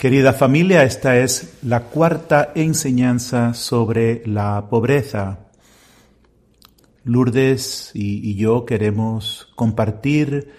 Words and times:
Querida 0.00 0.32
familia, 0.32 0.84
esta 0.84 1.18
es 1.18 1.58
la 1.62 1.82
cuarta 1.90 2.52
enseñanza 2.54 3.52
sobre 3.52 4.26
la 4.26 4.70
pobreza. 4.70 5.50
Lourdes 7.04 7.90
y, 7.92 8.34
yo 8.34 8.64
queremos 8.64 9.52
compartir 9.56 10.54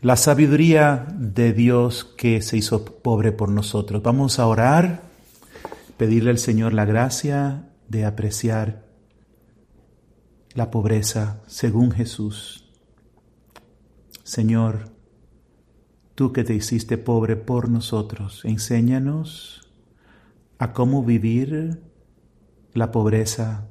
la 0.00 0.16
sabiduría 0.16 1.06
de 1.18 1.52
Dios 1.52 2.04
que 2.16 2.40
se 2.40 2.56
hizo 2.56 2.82
pobre 2.82 3.30
por 3.30 3.50
nosotros. 3.50 4.02
Vamos 4.02 4.38
a 4.38 4.46
orar, 4.46 5.02
pedirle 5.98 6.30
al 6.30 6.38
Señor 6.38 6.72
la 6.72 6.86
gracia 6.86 7.68
de 7.90 8.06
apreciar 8.06 8.86
la 10.54 10.70
pobreza 10.70 11.42
según 11.46 11.90
Jesús. 11.90 12.70
Señor, 14.24 14.95
tú 16.16 16.32
que 16.32 16.44
te 16.44 16.54
hiciste 16.54 16.96
pobre 16.98 17.36
por 17.36 17.68
nosotros, 17.68 18.40
enséñanos 18.44 19.68
a 20.58 20.72
cómo 20.72 21.04
vivir 21.04 21.82
la 22.72 22.90
pobreza 22.90 23.68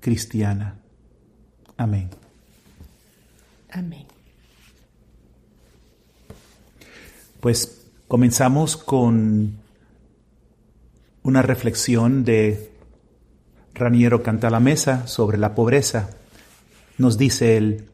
cristiana. 0.00 0.78
Amén. 1.76 2.10
Amén. 3.72 4.06
Pues 7.40 7.86
comenzamos 8.06 8.76
con 8.76 9.58
una 11.24 11.42
reflexión 11.42 12.24
de 12.24 12.70
Raniero 13.74 14.22
Canta 14.22 14.48
la 14.48 14.60
Mesa 14.60 15.08
sobre 15.08 15.38
la 15.38 15.56
pobreza. 15.56 16.10
Nos 16.98 17.18
dice 17.18 17.56
él, 17.56 17.88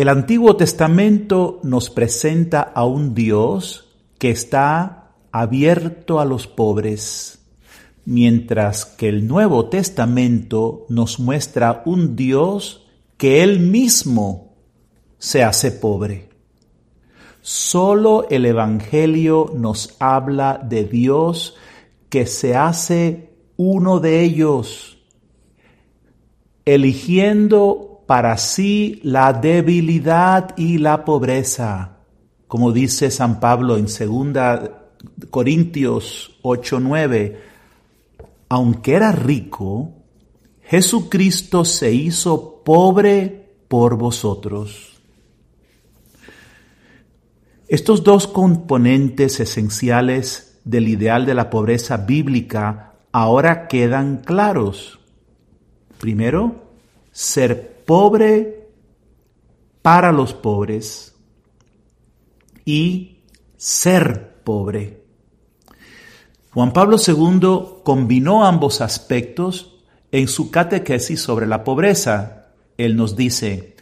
el 0.00 0.08
Antiguo 0.08 0.56
Testamento 0.56 1.60
nos 1.62 1.90
presenta 1.90 2.62
a 2.62 2.86
un 2.86 3.14
Dios 3.14 3.98
que 4.18 4.30
está 4.30 5.12
abierto 5.30 6.20
a 6.20 6.24
los 6.24 6.46
pobres, 6.46 7.44
mientras 8.06 8.86
que 8.86 9.10
el 9.10 9.28
Nuevo 9.28 9.68
Testamento 9.68 10.86
nos 10.88 11.20
muestra 11.20 11.82
un 11.84 12.16
Dios 12.16 12.86
que 13.18 13.42
Él 13.42 13.60
mismo 13.60 14.54
se 15.18 15.44
hace 15.44 15.70
pobre. 15.70 16.30
Solo 17.42 18.26
el 18.30 18.46
Evangelio 18.46 19.52
nos 19.54 19.96
habla 19.98 20.62
de 20.66 20.84
Dios 20.84 21.56
que 22.08 22.24
se 22.24 22.56
hace 22.56 23.34
uno 23.58 24.00
de 24.00 24.22
ellos, 24.22 24.96
eligiendo 26.64 27.89
para 28.10 28.36
sí 28.38 28.98
la 29.04 29.32
debilidad 29.32 30.58
y 30.58 30.78
la 30.78 31.04
pobreza, 31.04 31.98
como 32.48 32.72
dice 32.72 33.08
San 33.08 33.38
Pablo 33.38 33.76
en 33.76 33.84
2 33.86 34.68
Corintios 35.30 36.36
8:9, 36.42 37.38
aunque 38.48 38.94
era 38.94 39.12
rico, 39.12 39.92
Jesucristo 40.60 41.64
se 41.64 41.92
hizo 41.92 42.64
pobre 42.64 43.54
por 43.68 43.96
vosotros. 43.96 45.00
Estos 47.68 48.02
dos 48.02 48.26
componentes 48.26 49.38
esenciales 49.38 50.58
del 50.64 50.88
ideal 50.88 51.26
de 51.26 51.34
la 51.34 51.48
pobreza 51.48 51.96
bíblica 51.98 52.94
ahora 53.12 53.68
quedan 53.68 54.16
claros. 54.16 54.98
Primero, 56.00 56.70
ser 57.12 57.69
pobre 57.90 58.68
para 59.82 60.12
los 60.12 60.32
pobres 60.32 61.12
y 62.64 63.18
ser 63.56 64.44
pobre. 64.44 65.02
Juan 66.52 66.72
Pablo 66.72 66.98
II 67.04 67.80
combinó 67.82 68.46
ambos 68.46 68.80
aspectos 68.80 69.82
en 70.12 70.28
su 70.28 70.52
catequesis 70.52 71.20
sobre 71.20 71.48
la 71.48 71.64
pobreza. 71.64 72.52
Él 72.78 72.94
nos 72.94 73.16
dice, 73.16 73.74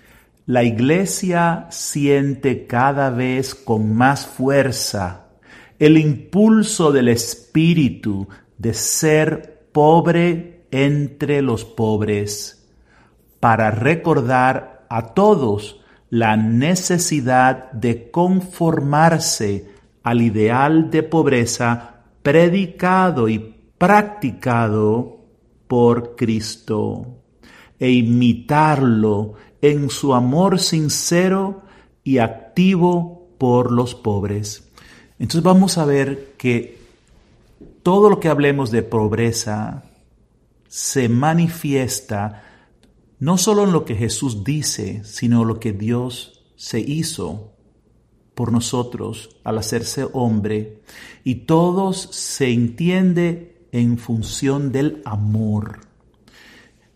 la 0.46 0.64
iglesia 0.64 1.66
siente 1.68 2.66
cada 2.66 3.10
vez 3.10 3.54
con 3.54 3.94
más 3.94 4.26
fuerza 4.26 5.26
el 5.78 5.98
impulso 5.98 6.92
del 6.92 7.08
Espíritu 7.08 8.26
de 8.56 8.72
ser 8.72 9.68
pobre 9.70 10.64
entre 10.70 11.42
los 11.42 11.66
pobres, 11.66 12.57
para 13.40 13.70
recordar 13.70 14.86
a 14.88 15.14
todos 15.14 15.80
la 16.10 16.36
necesidad 16.36 17.70
de 17.72 18.10
conformarse 18.10 19.70
al 20.02 20.22
ideal 20.22 20.90
de 20.90 21.02
pobreza 21.02 22.02
predicado 22.22 23.28
y 23.28 23.56
practicado 23.76 25.18
por 25.66 26.16
Cristo 26.16 27.18
e 27.78 27.90
imitarlo 27.90 29.34
en 29.60 29.90
su 29.90 30.14
amor 30.14 30.58
sincero 30.58 31.62
y 32.02 32.18
activo 32.18 33.28
por 33.38 33.70
los 33.70 33.94
pobres. 33.94 34.70
Entonces 35.18 35.42
vamos 35.42 35.78
a 35.78 35.84
ver 35.84 36.34
que 36.38 36.78
todo 37.82 38.10
lo 38.10 38.18
que 38.18 38.28
hablemos 38.28 38.70
de 38.70 38.82
pobreza 38.82 39.84
se 40.68 41.08
manifiesta 41.08 42.47
no 43.20 43.38
solo 43.38 43.64
en 43.64 43.72
lo 43.72 43.84
que 43.84 43.96
Jesús 43.96 44.44
dice, 44.44 45.02
sino 45.04 45.44
lo 45.44 45.58
que 45.58 45.72
Dios 45.72 46.44
se 46.56 46.80
hizo 46.80 47.52
por 48.34 48.52
nosotros 48.52 49.36
al 49.42 49.58
hacerse 49.58 50.06
hombre. 50.12 50.82
Y 51.24 51.46
todo 51.46 51.92
se 51.92 52.52
entiende 52.52 53.66
en 53.72 53.98
función 53.98 54.70
del 54.70 55.02
amor. 55.04 55.80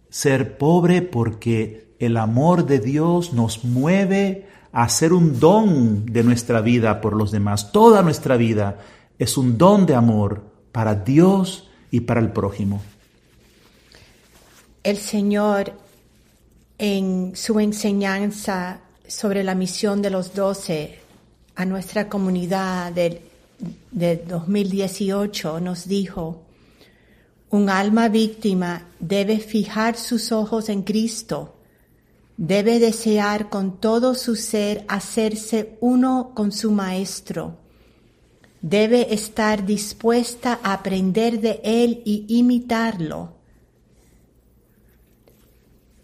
Ser 0.08 0.58
pobre 0.58 1.02
porque 1.02 1.94
el 1.98 2.16
amor 2.16 2.66
de 2.66 2.78
Dios 2.78 3.32
nos 3.32 3.64
mueve 3.64 4.46
a 4.72 4.84
hacer 4.84 5.12
un 5.12 5.40
don 5.40 6.06
de 6.06 6.22
nuestra 6.22 6.60
vida 6.60 7.00
por 7.00 7.14
los 7.14 7.32
demás. 7.32 7.72
Toda 7.72 8.02
nuestra 8.02 8.36
vida 8.36 8.78
es 9.18 9.36
un 9.36 9.58
don 9.58 9.86
de 9.86 9.94
amor 9.96 10.44
para 10.70 10.94
Dios 10.94 11.68
y 11.90 12.00
para 12.00 12.20
el 12.20 12.32
prójimo. 12.32 12.80
El 14.82 14.96
Señor 14.96 15.81
en 16.84 17.36
su 17.36 17.60
enseñanza 17.60 18.80
sobre 19.06 19.44
la 19.44 19.54
misión 19.54 20.02
de 20.02 20.10
los 20.10 20.34
doce 20.34 20.98
a 21.54 21.64
nuestra 21.64 22.08
comunidad 22.08 22.90
de, 22.90 23.22
de 23.92 24.16
2018 24.16 25.60
nos 25.60 25.86
dijo, 25.86 26.42
un 27.50 27.70
alma 27.70 28.08
víctima 28.08 28.88
debe 28.98 29.38
fijar 29.38 29.96
sus 29.96 30.32
ojos 30.32 30.68
en 30.68 30.82
Cristo, 30.82 31.54
debe 32.36 32.80
desear 32.80 33.48
con 33.48 33.78
todo 33.78 34.16
su 34.16 34.34
ser 34.34 34.84
hacerse 34.88 35.76
uno 35.80 36.32
con 36.34 36.50
su 36.50 36.72
Maestro 36.72 37.62
debe 38.60 39.12
estar 39.12 39.66
dispuesta 39.66 40.60
a 40.62 40.72
aprender 40.72 41.40
de 41.40 41.60
él 41.64 42.00
y 42.04 42.24
imitarlo. 42.28 43.41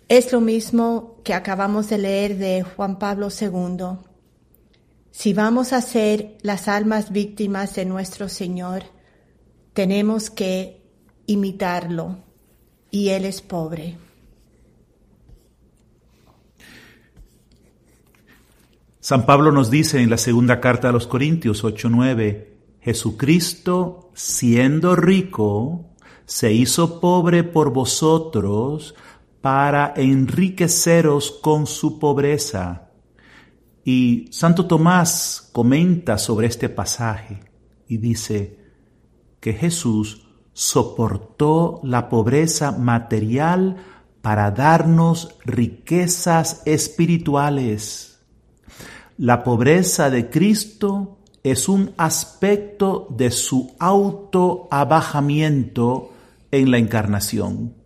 Es 0.09 0.33
lo 0.33 0.41
mismo 0.41 1.21
que 1.23 1.35
acabamos 1.35 1.91
de 1.91 1.99
leer 1.99 2.39
de 2.39 2.63
Juan 2.63 2.99
Pablo 2.99 3.29
II. 3.29 3.99
Si 5.11 5.35
vamos 5.35 5.75
a 5.75 5.83
ser 5.83 6.39
las 6.41 6.67
almas 6.67 7.13
víctimas 7.13 7.75
de 7.75 7.85
nuestro 7.85 8.31
Señor, 8.31 8.85
tenemos 9.75 10.31
que 10.31 10.81
imitarlo 11.27 12.25
y 12.91 13.11
Él 13.11 13.27
es 13.27 13.43
pobre. 13.43 13.99
San 19.01 19.27
Pablo 19.27 19.53
nos 19.53 19.71
dice 19.71 20.01
en 20.01 20.09
la 20.09 20.17
segunda 20.17 20.59
carta 20.59 20.89
a 20.89 20.93
los 20.93 21.07
Corintios 21.07 21.65
8:9, 21.65 22.49
Jesucristo, 22.81 24.11
siendo 24.15 24.97
rico, 24.97 25.85
se 26.25 26.53
hizo 26.53 26.99
pobre 26.99 27.45
por 27.45 27.73
vosotros 27.73 28.95
para 29.41 29.95
enriqueceros 29.97 31.31
con 31.31 31.67
su 31.67 31.99
pobreza. 31.99 32.91
Y 33.85 34.29
Santo 34.31 34.67
Tomás 34.67 35.49
comenta 35.53 36.19
sobre 36.19 36.47
este 36.47 36.69
pasaje 36.69 37.41
y 37.87 37.97
dice 37.99 38.59
que 39.41 39.55
Jesús 39.55 40.27
soportó 40.53 41.81
la 41.85 42.09
pobreza 42.09 42.73
material 42.73 43.77
para 44.21 44.51
darnos 44.51 45.37
riquezas 45.45 46.63
espirituales. 46.67 48.19
La 49.17 49.45
pobreza 49.45 50.11
de 50.11 50.29
Cristo 50.29 51.19
es 51.43 51.69
un 51.69 51.93
aspecto 51.97 53.09
de 53.11 53.31
su 53.31 53.75
autoabajamiento 53.79 56.13
en 56.51 56.71
la 56.71 56.79
encarnación. 56.79 57.78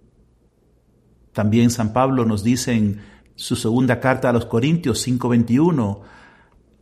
También 1.32 1.70
San 1.70 1.92
Pablo 1.92 2.24
nos 2.24 2.42
dice 2.42 2.72
en 2.72 3.00
su 3.34 3.56
segunda 3.56 4.00
carta 4.00 4.28
a 4.28 4.32
los 4.32 4.46
Corintios 4.46 5.06
5:21, 5.06 6.02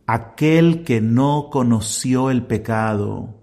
aquel 0.05 0.83
que 0.83 1.01
no 1.01 1.49
conoció 1.51 2.29
el 2.29 2.43
pecado, 2.43 3.41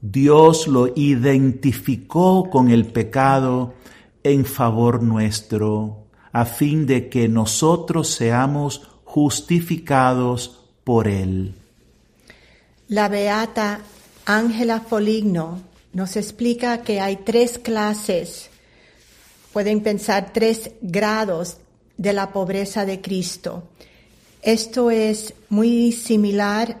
Dios 0.00 0.66
lo 0.66 0.92
identificó 0.94 2.50
con 2.50 2.70
el 2.70 2.86
pecado 2.86 3.74
en 4.22 4.44
favor 4.44 5.02
nuestro, 5.02 6.08
a 6.32 6.44
fin 6.44 6.86
de 6.86 7.08
que 7.08 7.28
nosotros 7.28 8.08
seamos 8.08 8.82
justificados 9.04 10.60
por 10.82 11.08
Él. 11.08 11.54
La 12.88 13.08
beata 13.08 13.80
Ángela 14.26 14.80
Foligno 14.80 15.62
nos 15.92 16.16
explica 16.16 16.82
que 16.82 17.00
hay 17.00 17.16
tres 17.16 17.58
clases, 17.58 18.50
pueden 19.54 19.84
pensar 19.84 20.32
tres 20.32 20.72
grados 20.82 21.58
de 21.96 22.12
la 22.12 22.32
pobreza 22.32 22.84
de 22.84 23.00
Cristo. 23.00 23.68
Esto 24.42 24.90
es 24.90 25.32
muy 25.48 25.92
similar 25.92 26.80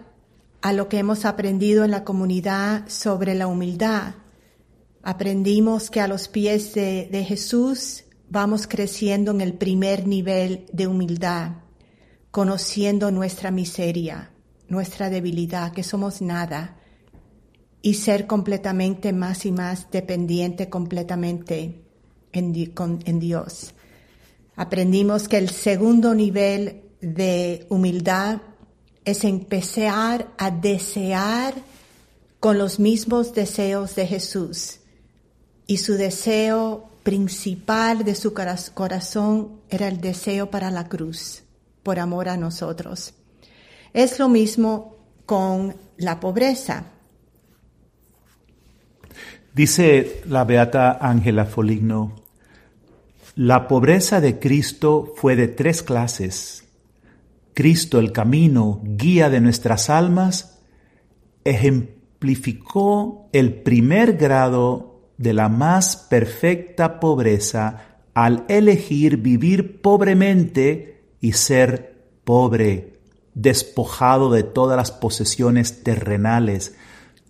a 0.60 0.72
lo 0.72 0.88
que 0.88 0.98
hemos 0.98 1.24
aprendido 1.24 1.84
en 1.84 1.92
la 1.92 2.02
comunidad 2.02 2.88
sobre 2.88 3.36
la 3.36 3.46
humildad. 3.46 4.14
Aprendimos 5.04 5.88
que 5.88 6.00
a 6.00 6.08
los 6.08 6.26
pies 6.26 6.74
de, 6.74 7.24
Jesús 7.28 8.06
vamos 8.28 8.66
creciendo 8.66 9.30
en 9.30 9.40
el 9.40 9.54
primer 9.54 10.08
nivel 10.08 10.66
de 10.72 10.88
humildad, 10.88 11.52
conociendo 12.32 13.12
nuestra 13.12 13.52
miseria, 13.52 14.32
nuestra 14.66 15.10
debilidad, 15.10 15.72
que 15.72 15.84
somos 15.84 16.20
nada, 16.20 16.76
y 17.82 17.94
ser 17.94 18.26
completamente 18.26 19.12
más 19.12 19.46
y 19.46 19.52
más 19.52 19.92
dependiente 19.92 20.68
completamente 20.68 21.83
en, 22.38 23.20
Dios. 23.20 23.74
Aprendimos 24.56 25.28
que 25.28 25.38
el 25.38 25.50
segundo 25.50 26.14
nivel 26.14 26.82
de 27.00 27.66
humildad 27.68 28.40
es 29.04 29.24
empezar 29.24 30.28
a 30.38 30.50
desear 30.50 31.54
con 32.40 32.58
los 32.58 32.78
mismos 32.78 33.34
deseos 33.34 33.94
de 33.94 34.06
Jesús. 34.06 34.80
Y 35.66 35.78
su 35.78 35.94
deseo 35.94 36.90
principal 37.02 38.04
de 38.04 38.14
su 38.14 38.34
corazón 38.34 39.60
era 39.68 39.88
el 39.88 40.00
deseo 40.00 40.50
para 40.50 40.70
la 40.70 40.88
cruz, 40.88 41.42
por 41.82 41.98
amor 41.98 42.28
a 42.28 42.36
nosotros. 42.36 43.14
Es 43.92 44.18
lo 44.18 44.28
mismo 44.28 44.96
con 45.26 45.76
la 45.96 46.20
pobreza. 46.20 46.84
Dice 49.54 50.22
la 50.26 50.42
beata 50.44 50.98
Ángela 51.00 51.44
Foligno, 51.44 52.23
la 53.36 53.66
pobreza 53.66 54.20
de 54.20 54.38
Cristo 54.38 55.12
fue 55.16 55.34
de 55.34 55.48
tres 55.48 55.82
clases. 55.82 56.64
Cristo, 57.52 57.98
el 57.98 58.12
camino, 58.12 58.80
guía 58.84 59.28
de 59.28 59.40
nuestras 59.40 59.90
almas, 59.90 60.60
ejemplificó 61.44 63.28
el 63.32 63.62
primer 63.62 64.16
grado 64.16 65.10
de 65.18 65.32
la 65.32 65.48
más 65.48 65.96
perfecta 65.96 67.00
pobreza 67.00 67.98
al 68.14 68.44
elegir 68.48 69.16
vivir 69.16 69.80
pobremente 69.82 71.02
y 71.20 71.32
ser 71.32 72.04
pobre, 72.22 73.00
despojado 73.34 74.30
de 74.30 74.44
todas 74.44 74.76
las 74.76 74.92
posesiones 74.92 75.82
terrenales. 75.82 76.76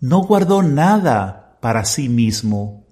No 0.01 0.21
guardó 0.21 0.62
nada 0.62 1.56
para 1.62 1.87
sí 1.87 2.11
mismo, 2.11 2.84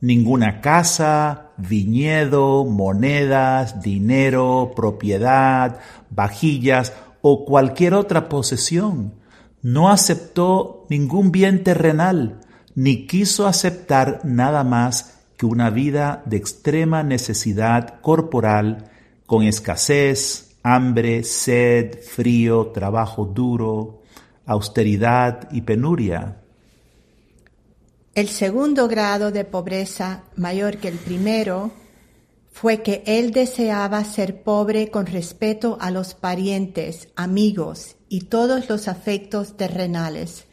ninguna 0.00 0.60
casa, 0.60 1.50
viñedo, 1.56 2.64
monedas, 2.64 3.82
dinero, 3.82 4.72
propiedad, 4.76 5.78
vajillas 6.10 6.92
o 7.22 7.44
cualquier 7.44 7.94
otra 7.94 8.28
posesión. 8.28 9.14
No 9.62 9.90
aceptó 9.90 10.86
ningún 10.90 11.32
bien 11.32 11.64
terrenal, 11.64 12.40
ni 12.74 13.06
quiso 13.06 13.46
aceptar 13.46 14.20
nada 14.24 14.64
más 14.64 15.14
que 15.36 15.46
una 15.46 15.70
vida 15.70 16.22
de 16.26 16.36
extrema 16.36 17.02
necesidad 17.02 18.00
corporal, 18.00 18.90
con 19.26 19.42
escasez, 19.42 20.56
hambre, 20.62 21.24
sed, 21.24 21.98
frío, 22.00 22.68
trabajo 22.68 23.24
duro, 23.24 24.02
austeridad 24.46 25.48
y 25.50 25.62
penuria. 25.62 26.42
El 28.16 28.30
segundo 28.30 28.88
grado 28.88 29.30
de 29.30 29.44
pobreza, 29.44 30.24
mayor 30.36 30.78
que 30.78 30.88
el 30.88 30.96
primero, 30.96 31.70
fue 32.50 32.80
que 32.80 33.02
él 33.04 33.30
deseaba 33.30 34.02
ser 34.04 34.42
pobre 34.42 34.90
con 34.90 35.04
respeto 35.04 35.76
a 35.82 35.90
los 35.90 36.14
parientes, 36.14 37.08
amigos 37.14 37.96
y 38.08 38.20
todos 38.20 38.70
los 38.70 38.88
afectos 38.88 39.58
terrenales. 39.58 40.46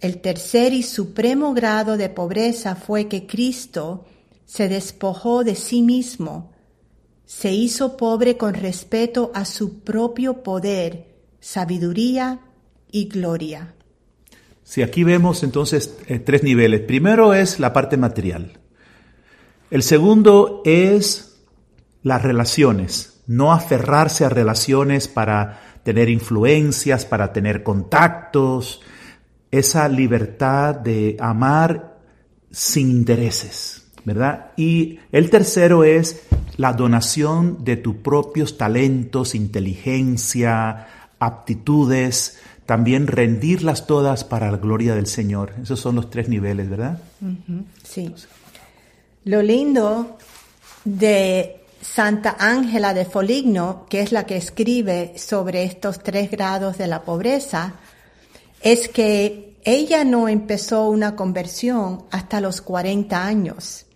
El 0.00 0.20
tercer 0.20 0.72
y 0.72 0.82
supremo 0.82 1.54
grado 1.54 1.96
de 1.96 2.08
pobreza 2.08 2.74
fue 2.74 3.06
que 3.06 3.28
Cristo 3.28 4.04
se 4.44 4.68
despojó 4.68 5.44
de 5.44 5.54
sí 5.54 5.82
mismo, 5.82 6.50
se 7.26 7.52
hizo 7.52 7.96
pobre 7.96 8.36
con 8.36 8.54
respeto 8.54 9.30
a 9.34 9.44
su 9.44 9.84
propio 9.84 10.42
poder, 10.42 11.14
sabiduría 11.38 12.40
y 12.90 13.04
gloria. 13.06 13.75
Si 14.66 14.82
aquí 14.82 15.04
vemos 15.04 15.44
entonces 15.44 15.96
eh, 16.08 16.18
tres 16.18 16.42
niveles. 16.42 16.80
Primero 16.80 17.34
es 17.34 17.60
la 17.60 17.72
parte 17.72 17.96
material. 17.96 18.58
El 19.70 19.84
segundo 19.84 20.60
es 20.64 21.40
las 22.02 22.20
relaciones. 22.22 23.22
No 23.28 23.52
aferrarse 23.52 24.24
a 24.24 24.28
relaciones 24.28 25.06
para 25.06 25.60
tener 25.84 26.08
influencias, 26.08 27.04
para 27.04 27.32
tener 27.32 27.62
contactos. 27.62 28.82
Esa 29.52 29.88
libertad 29.88 30.74
de 30.74 31.16
amar 31.20 32.00
sin 32.50 32.90
intereses, 32.90 33.86
¿verdad? 34.04 34.50
Y 34.56 34.98
el 35.12 35.30
tercero 35.30 35.84
es 35.84 36.26
la 36.56 36.72
donación 36.72 37.64
de 37.64 37.76
tus 37.76 37.94
propios 37.94 38.58
talentos, 38.58 39.36
inteligencia, 39.36 40.88
aptitudes, 41.20 42.40
también 42.66 43.06
rendirlas 43.06 43.86
todas 43.86 44.24
para 44.24 44.50
la 44.50 44.58
gloria 44.58 44.94
del 44.94 45.06
Señor. 45.06 45.54
Esos 45.62 45.80
son 45.80 45.94
los 45.94 46.10
tres 46.10 46.28
niveles, 46.28 46.68
¿verdad? 46.68 46.98
Sí. 47.84 48.12
Lo 49.24 49.40
lindo 49.40 50.18
de 50.84 51.60
Santa 51.80 52.36
Ángela 52.38 52.92
de 52.92 53.04
Foligno, 53.04 53.86
que 53.88 54.00
es 54.00 54.10
la 54.10 54.26
que 54.26 54.36
escribe 54.36 55.14
sobre 55.16 55.64
estos 55.64 56.02
tres 56.02 56.30
grados 56.30 56.76
de 56.76 56.88
la 56.88 57.02
pobreza, 57.02 57.74
es 58.60 58.88
que 58.88 59.56
ella 59.64 60.04
no 60.04 60.28
empezó 60.28 60.88
una 60.88 61.16
conversión 61.16 62.04
hasta 62.10 62.40
los 62.40 62.60
40 62.60 63.24
años. 63.24 63.86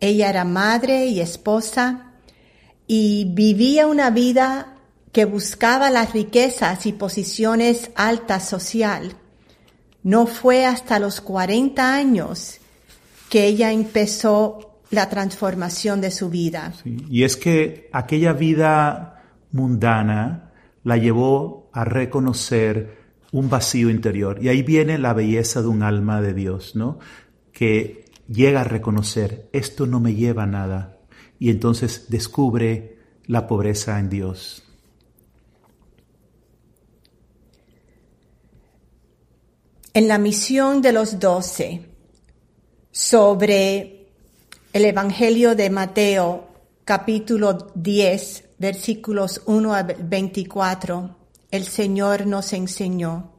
Ella 0.00 0.30
era 0.30 0.44
madre 0.44 1.06
y 1.06 1.20
esposa 1.20 2.12
y 2.86 3.26
vivía 3.32 3.86
una 3.86 4.10
vida 4.10 4.73
que 5.14 5.24
buscaba 5.24 5.90
las 5.90 6.12
riquezas 6.12 6.84
y 6.86 6.92
posiciones 6.92 7.92
altas 7.94 8.48
social, 8.48 9.14
no 10.02 10.26
fue 10.26 10.66
hasta 10.66 10.98
los 10.98 11.20
40 11.20 11.94
años 11.94 12.58
que 13.30 13.46
ella 13.46 13.72
empezó 13.72 14.80
la 14.90 15.08
transformación 15.08 16.00
de 16.00 16.10
su 16.10 16.28
vida. 16.28 16.74
y 16.84 17.22
es 17.22 17.36
que 17.36 17.88
aquella 17.92 18.32
vida 18.32 19.22
mundana 19.52 20.50
la 20.82 20.96
llevó 20.96 21.70
a 21.72 21.84
reconocer 21.84 22.98
un 23.30 23.48
vacío 23.48 23.90
interior. 23.90 24.38
Y 24.42 24.48
ahí 24.48 24.62
viene 24.62 24.98
la 24.98 25.14
belleza 25.14 25.62
de 25.62 25.68
un 25.68 25.84
alma 25.84 26.20
de 26.20 26.34
Dios, 26.34 26.74
¿no? 26.74 26.98
Que 27.52 28.04
llega 28.28 28.62
a 28.62 28.64
reconocer, 28.64 29.48
esto 29.52 29.86
no 29.86 30.00
me 30.00 30.14
lleva 30.14 30.44
nada. 30.46 30.98
Y 31.38 31.50
entonces 31.50 32.06
descubre 32.08 32.98
la 33.26 33.46
pobreza 33.46 33.98
en 34.00 34.10
Dios. 34.10 34.63
En 39.94 40.08
la 40.08 40.18
misión 40.18 40.82
de 40.82 40.92
los 40.92 41.20
doce 41.20 41.86
sobre 42.90 44.08
el 44.72 44.84
Evangelio 44.84 45.54
de 45.54 45.70
Mateo 45.70 46.48
capítulo 46.84 47.70
10 47.76 48.44
versículos 48.58 49.42
1 49.46 49.72
a 49.72 49.84
24, 49.84 51.16
el 51.52 51.64
Señor 51.64 52.26
nos 52.26 52.52
enseñó, 52.52 53.38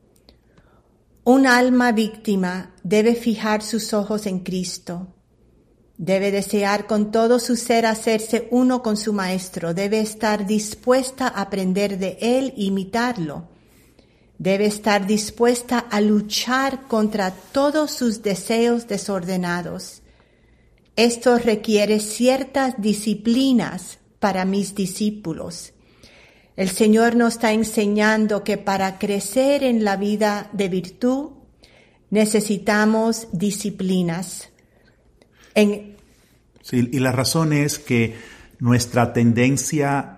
un 1.25 1.45
alma 1.45 1.91
víctima 1.91 2.73
debe 2.83 3.15
fijar 3.15 3.61
sus 3.61 3.93
ojos 3.93 4.25
en 4.25 4.39
Cristo, 4.39 5.07
debe 5.97 6.31
desear 6.31 6.87
con 6.87 7.11
todo 7.11 7.39
su 7.39 7.57
ser 7.57 7.85
hacerse 7.85 8.47
uno 8.49 8.81
con 8.81 8.95
su 8.95 9.11
Maestro, 9.11 9.73
debe 9.73 9.99
estar 9.99 10.45
dispuesta 10.45 11.27
a 11.27 11.41
aprender 11.41 11.97
de 11.97 12.17
Él 12.21 12.53
e 12.55 12.63
imitarlo 12.63 13.54
Debe 14.37 14.65
estar 14.65 15.07
dispuesta 15.07 15.79
a 15.79 16.01
luchar 16.01 16.87
contra 16.87 17.31
todos 17.31 17.91
sus 17.91 18.21
deseos 18.21 18.87
desordenados. 18.87 20.01
Esto 20.95 21.37
requiere 21.37 21.99
ciertas 21.99 22.75
disciplinas 22.77 23.99
para 24.19 24.45
mis 24.45 24.75
discípulos. 24.75 25.73
El 26.55 26.69
Señor 26.69 27.15
nos 27.15 27.33
está 27.33 27.51
enseñando 27.51 28.43
que 28.43 28.57
para 28.57 28.97
crecer 28.97 29.63
en 29.63 29.83
la 29.83 29.97
vida 29.97 30.49
de 30.53 30.69
virtud 30.69 31.31
necesitamos 32.09 33.27
disciplinas. 33.33 34.49
Sí, 36.61 36.89
y 36.91 36.99
la 36.99 37.11
razón 37.11 37.51
es 37.51 37.77
que 37.77 38.15
nuestra 38.59 39.11
tendencia 39.11 40.14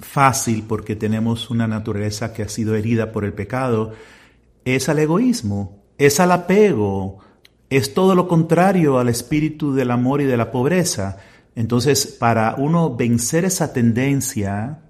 fácil, 0.00 0.64
porque 0.66 0.96
tenemos 0.96 1.50
una 1.50 1.66
naturaleza 1.66 2.32
que 2.32 2.42
ha 2.42 2.48
sido 2.48 2.74
herida 2.74 3.12
por 3.12 3.24
el 3.24 3.32
pecado, 3.32 3.92
es 4.64 4.88
al 4.88 4.98
egoísmo, 4.98 5.82
es 5.98 6.20
al 6.20 6.32
apego, 6.32 7.18
es 7.70 7.94
todo 7.94 8.14
lo 8.14 8.28
contrario 8.28 8.98
al 8.98 9.08
espíritu 9.08 9.74
del 9.74 9.90
amor 9.90 10.20
y 10.20 10.24
de 10.24 10.36
la 10.36 10.50
pobreza. 10.50 11.18
Entonces, 11.54 12.06
para 12.06 12.54
uno 12.56 12.94
vencer 12.94 13.44
esa 13.44 13.72
tendencia, 13.72 14.80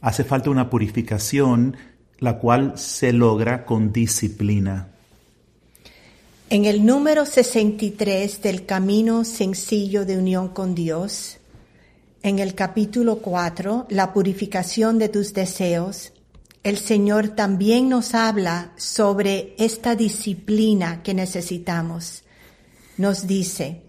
hace 0.00 0.24
falta 0.24 0.50
una 0.50 0.68
purificación, 0.68 1.76
la 2.18 2.38
cual 2.38 2.72
se 2.76 3.12
logra 3.12 3.64
con 3.64 3.92
disciplina. 3.92 4.88
en 6.50 6.64
el 6.64 6.86
número 6.86 7.26
63 7.26 8.40
del 8.40 8.64
Camino 8.64 9.24
Sencillo 9.24 10.06
de 10.06 10.16
Unión 10.16 10.48
con 10.48 10.74
Dios, 10.74 11.37
en 12.22 12.38
el 12.38 12.54
capítulo 12.54 13.18
4, 13.18 13.86
la 13.90 14.12
purificación 14.12 14.98
de 14.98 15.08
tus 15.08 15.32
deseos, 15.32 16.12
el 16.64 16.78
Señor 16.78 17.28
también 17.28 17.88
nos 17.88 18.14
habla 18.14 18.72
sobre 18.76 19.54
esta 19.58 19.94
disciplina 19.94 21.02
que 21.02 21.14
necesitamos. 21.14 22.24
Nos 22.96 23.26
dice, 23.26 23.82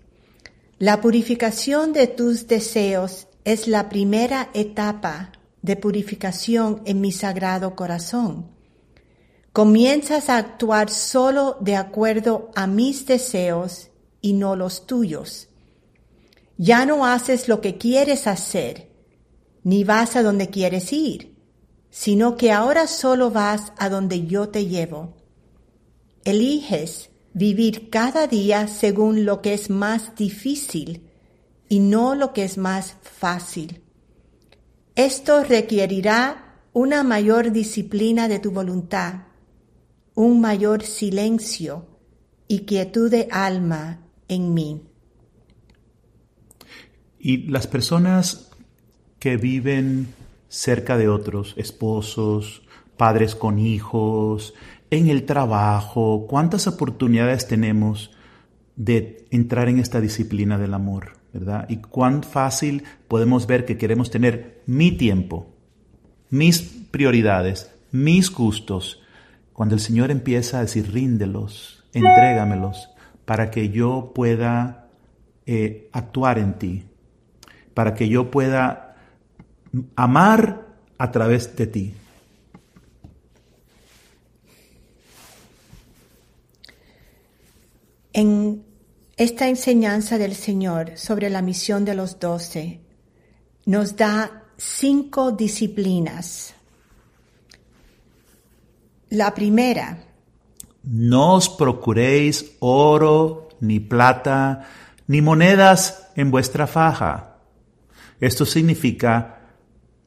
la 0.78 1.02
purificación 1.02 1.92
de 1.92 2.08
tus 2.08 2.48
deseos 2.48 3.28
es 3.44 3.68
la 3.68 3.90
primera 3.90 4.50
etapa 4.54 5.32
de 5.62 5.76
purificación 5.76 6.82
en 6.86 7.02
mi 7.02 7.12
sagrado 7.12 7.76
corazón. 7.76 8.48
Comienzas 9.52 10.30
a 10.30 10.38
actuar 10.38 10.90
solo 10.90 11.58
de 11.60 11.76
acuerdo 11.76 12.52
a 12.56 12.68
mis 12.68 13.06
deseos 13.08 13.90
y 14.22 14.34
no 14.34 14.56
los 14.56 14.86
tuyos. 14.86 15.49
Ya 16.62 16.86
no 16.86 17.06
haces 17.06 17.48
lo 17.48 17.62
que 17.62 17.78
quieres 17.78 18.28
hacer, 18.28 18.92
ni 19.64 19.86
vas 19.86 20.18
a 20.18 20.24
donde 20.24 20.50
quieres 20.50 20.92
ir, 20.92 21.38
sino 21.90 22.36
que 22.36 22.52
ahora 22.52 22.86
solo 22.86 23.32
vas 23.32 23.72
a 23.78 23.88
donde 23.88 24.26
yo 24.26 24.50
te 24.50 24.66
llevo. 24.66 25.16
Eliges 26.26 27.12
vivir 27.34 27.90
cada 27.90 28.28
día 28.28 28.68
según 28.68 29.24
lo 29.24 29.42
que 29.42 29.54
es 29.54 29.70
más 29.70 30.18
difícil 30.18 31.10
y 31.70 31.80
no 31.80 32.14
lo 32.14 32.34
que 32.34 32.44
es 32.44 32.58
más 32.58 32.98
fácil. 33.04 33.82
Esto 34.96 35.46
requerirá 35.46 36.60
una 36.74 37.04
mayor 37.04 37.54
disciplina 37.54 38.28
de 38.28 38.40
tu 38.40 38.52
voluntad, 38.52 39.28
un 40.14 40.42
mayor 40.42 40.84
silencio 40.84 41.88
y 42.50 42.66
quietud 42.66 43.10
de 43.10 43.30
alma 43.32 44.06
en 44.28 44.54
mí. 44.54 44.89
Y 47.20 47.50
las 47.50 47.68
personas 47.68 48.50
que 49.20 49.38
viven 49.38 50.08
cerca 50.48 50.98
de 50.98 51.10
otros, 51.10 51.54
esposos, 51.58 52.64
padres 52.98 53.36
con 53.36 53.60
hijos, 53.60 54.54
en 54.90 55.08
el 55.08 55.26
trabajo, 55.26 56.26
¿cuántas 56.28 56.68
oportunidades 56.68 57.48
tenemos 57.48 58.12
de 58.76 59.26
entrar 59.30 59.70
en 59.70 59.80
esta 59.80 60.02
disciplina 60.02 60.58
del 60.58 60.74
amor? 60.74 61.14
¿Verdad? 61.32 61.68
Y 61.70 61.78
cuán 61.78 62.24
fácil 62.24 62.84
podemos 63.08 63.46
ver 63.46 63.66
que 63.66 63.78
queremos 63.78 64.10
tener 64.10 64.64
mi 64.66 64.92
tiempo, 64.92 65.48
mis 66.32 66.62
prioridades, 66.90 67.72
mis 67.92 68.32
gustos. 68.32 69.04
Cuando 69.54 69.76
el 69.76 69.82
Señor 69.82 70.10
empieza 70.10 70.58
a 70.58 70.62
decir, 70.62 70.92
ríndelos, 70.92 71.84
entrégamelos, 71.94 72.90
para 73.26 73.52
que 73.52 73.70
yo 73.70 74.12
pueda 74.16 74.88
eh, 75.46 75.88
actuar 75.92 76.40
en 76.40 76.54
ti, 76.58 76.89
para 77.74 77.94
que 77.94 78.10
yo 78.10 78.32
pueda 78.32 78.96
amar 79.96 80.68
a 80.98 81.12
través 81.12 81.56
de 81.56 81.68
ti. 81.68 81.94
En 88.14 88.64
esta 89.16 89.48
enseñanza 89.48 90.18
del 90.18 90.36
Señor 90.36 90.98
sobre 90.98 91.30
la 91.30 91.42
misión 91.42 91.86
de 91.86 91.96
los 91.96 92.20
doce 92.20 92.82
nos 93.66 93.96
da 93.96 94.44
cinco 94.58 95.32
disciplinas. 95.32 96.54
La 99.10 99.34
primera, 99.34 100.10
No 100.84 101.36
os 101.36 101.50
procuréis 101.50 102.56
oro, 102.60 103.50
ni 103.60 103.80
plata, 103.80 104.66
ni 105.08 105.22
monedas 105.22 106.10
en 106.16 106.32
vuestra 106.32 106.68
faja. 106.68 107.29
Esto 108.20 108.46
significa 108.46 109.36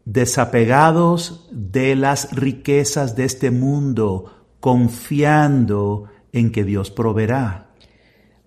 desapegados 0.04 1.48
de 1.50 1.94
las 1.96 2.32
riquezas 2.32 3.14
de 3.16 3.24
este 3.24 3.50
mundo, 3.50 4.46
confiando 4.60 6.08
en 6.32 6.50
que 6.52 6.64
Dios 6.64 6.90
proveerá. 6.90 7.68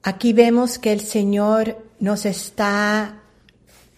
aquí 0.03 0.33
vemos 0.33 0.77
que 0.77 0.91
el 0.93 1.01
Señor 1.01 1.77
nos 1.99 2.25
está 2.25 3.21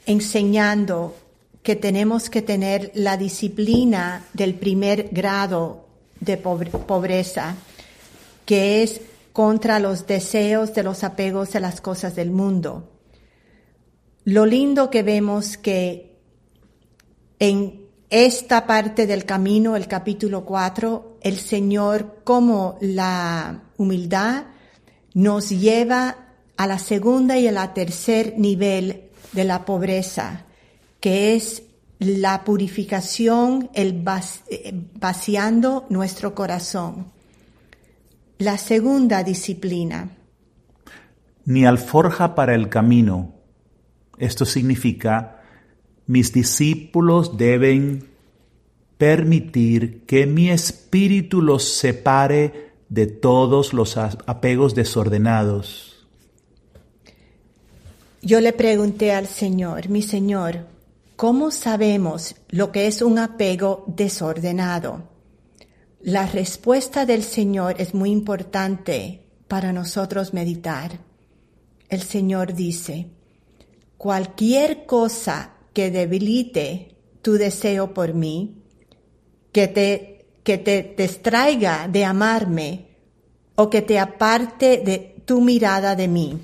enseñando 0.05 1.15
que 1.63 1.75
tenemos 1.75 2.29
que 2.29 2.41
tener 2.41 2.91
la 2.95 3.17
disciplina 3.17 4.23
del 4.33 4.53
primer 4.55 5.09
grado 5.11 5.85
de 6.21 6.37
pobre- 6.41 6.71
pobreza, 6.71 7.55
que 8.45 8.83
es 8.83 9.01
contra 9.33 9.79
los 9.79 10.07
deseos 10.07 10.73
de 10.73 10.83
los 10.83 11.03
apegos 11.03 11.51
de 11.51 11.59
las 11.59 11.81
cosas 11.81 12.15
del 12.15 12.31
mundo. 12.31 12.89
Lo 14.27 14.45
lindo 14.45 14.89
que 14.89 15.03
vemos 15.03 15.55
que 15.55 16.17
en 17.39 17.79
esta 18.09 18.67
parte 18.67 19.07
del 19.07 19.23
camino, 19.23 19.77
el 19.77 19.87
capítulo 19.87 20.43
4, 20.43 21.19
el 21.21 21.37
Señor, 21.37 22.23
como 22.25 22.77
la 22.81 23.63
humildad, 23.77 24.47
nos 25.13 25.49
lleva 25.49 26.17
a 26.57 26.67
la 26.67 26.77
segunda 26.77 27.37
y 27.37 27.47
a 27.47 27.53
la 27.53 27.73
tercer 27.73 28.33
nivel 28.37 29.03
de 29.31 29.45
la 29.45 29.63
pobreza, 29.63 30.43
que 30.99 31.35
es 31.35 31.63
la 31.99 32.43
purificación, 32.43 33.69
el 33.73 34.03
eh, 34.49 34.73
vaciando 34.99 35.85
nuestro 35.87 36.35
corazón. 36.35 37.13
La 38.39 38.57
segunda 38.57 39.23
disciplina, 39.23 40.09
Ni 41.45 41.65
alforja 41.65 42.35
para 42.35 42.55
el 42.55 42.67
camino. 42.67 43.36
Esto 44.17 44.45
significa, 44.45 45.41
mis 46.07 46.33
discípulos 46.33 47.37
deben 47.37 48.09
permitir 48.97 50.05
que 50.05 50.25
mi 50.25 50.49
espíritu 50.49 51.41
los 51.41 51.63
separe 51.63 52.71
de 52.89 53.05
todos 53.07 53.73
los 53.73 53.97
apegos 53.97 54.73
desordenados. 54.73 56.05
Yo 58.21 58.41
le 58.41 58.53
pregunté 58.53 59.11
al 59.11 59.27
Señor, 59.27 59.89
mi 59.89 60.01
Señor, 60.01 60.65
¿cómo 61.15 61.51
sabemos 61.51 62.35
lo 62.49 62.71
que 62.71 62.87
es 62.87 63.01
un 63.01 63.19
apego 63.19 63.85
desordenado? 63.87 65.03
La 66.01 66.25
respuesta 66.25 67.05
del 67.05 67.23
Señor 67.23 67.75
es 67.79 67.93
muy 67.93 68.11
importante 68.11 69.21
para 69.47 69.73
nosotros 69.73 70.33
meditar. 70.33 70.99
El 71.89 72.01
Señor 72.01 72.53
dice, 72.53 73.07
cualquier 73.97 74.85
cosa 74.85 75.53
que 75.73 75.91
debilite 75.91 76.95
tu 77.21 77.33
deseo 77.33 77.93
por 77.93 78.13
mí, 78.13 78.63
que 79.51 79.67
te, 79.67 80.25
que 80.43 80.57
te 80.57 80.95
distraiga 80.97 81.87
de 81.87 82.05
amarme 82.05 82.87
o 83.55 83.69
que 83.69 83.81
te 83.81 83.99
aparte 83.99 84.81
de 84.85 85.15
tu 85.25 85.41
mirada 85.41 85.95
de 85.95 86.07
mí. 86.07 86.39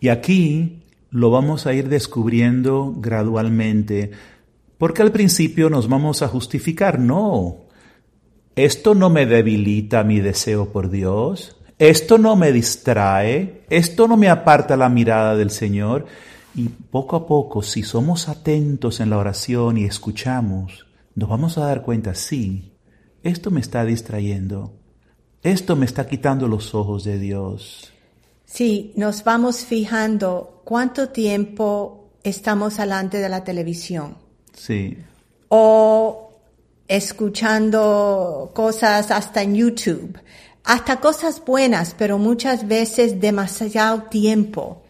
Y 0.00 0.08
aquí 0.08 0.82
lo 1.10 1.30
vamos 1.30 1.66
a 1.66 1.72
ir 1.72 1.88
descubriendo 1.88 2.94
gradualmente, 2.96 4.10
porque 4.78 5.02
al 5.02 5.10
principio 5.10 5.70
nos 5.70 5.88
vamos 5.88 6.22
a 6.22 6.28
justificar, 6.28 6.98
no, 6.98 7.66
esto 8.54 8.94
no 8.94 9.10
me 9.10 9.26
debilita 9.26 10.04
mi 10.04 10.20
deseo 10.20 10.70
por 10.72 10.90
Dios, 10.90 11.55
esto 11.78 12.18
no 12.18 12.36
me 12.36 12.52
distrae, 12.52 13.64
esto 13.68 14.08
no 14.08 14.16
me 14.16 14.28
aparta 14.28 14.76
la 14.76 14.88
mirada 14.88 15.36
del 15.36 15.50
Señor. 15.50 16.06
Y 16.54 16.68
poco 16.68 17.16
a 17.16 17.26
poco, 17.26 17.62
si 17.62 17.82
somos 17.82 18.28
atentos 18.28 19.00
en 19.00 19.10
la 19.10 19.18
oración 19.18 19.76
y 19.76 19.84
escuchamos, 19.84 20.86
nos 21.14 21.28
vamos 21.28 21.58
a 21.58 21.66
dar 21.66 21.82
cuenta, 21.82 22.14
sí, 22.14 22.72
esto 23.22 23.50
me 23.50 23.60
está 23.60 23.84
distrayendo, 23.84 24.72
esto 25.42 25.76
me 25.76 25.84
está 25.84 26.06
quitando 26.06 26.48
los 26.48 26.74
ojos 26.74 27.04
de 27.04 27.18
Dios. 27.18 27.92
Sí, 28.46 28.92
nos 28.96 29.22
vamos 29.24 29.64
fijando 29.64 30.62
cuánto 30.64 31.10
tiempo 31.10 32.10
estamos 32.22 32.78
delante 32.78 33.18
de 33.18 33.28
la 33.28 33.44
televisión 33.44 34.16
Sí, 34.56 34.96
o 35.48 36.30
escuchando 36.88 38.50
cosas 38.54 39.10
hasta 39.10 39.42
en 39.42 39.54
YouTube. 39.54 40.18
Hasta 40.66 40.98
cosas 40.98 41.40
buenas, 41.44 41.94
pero 41.96 42.18
muchas 42.18 42.66
veces 42.66 43.20
demasiado 43.20 44.02
tiempo. 44.10 44.82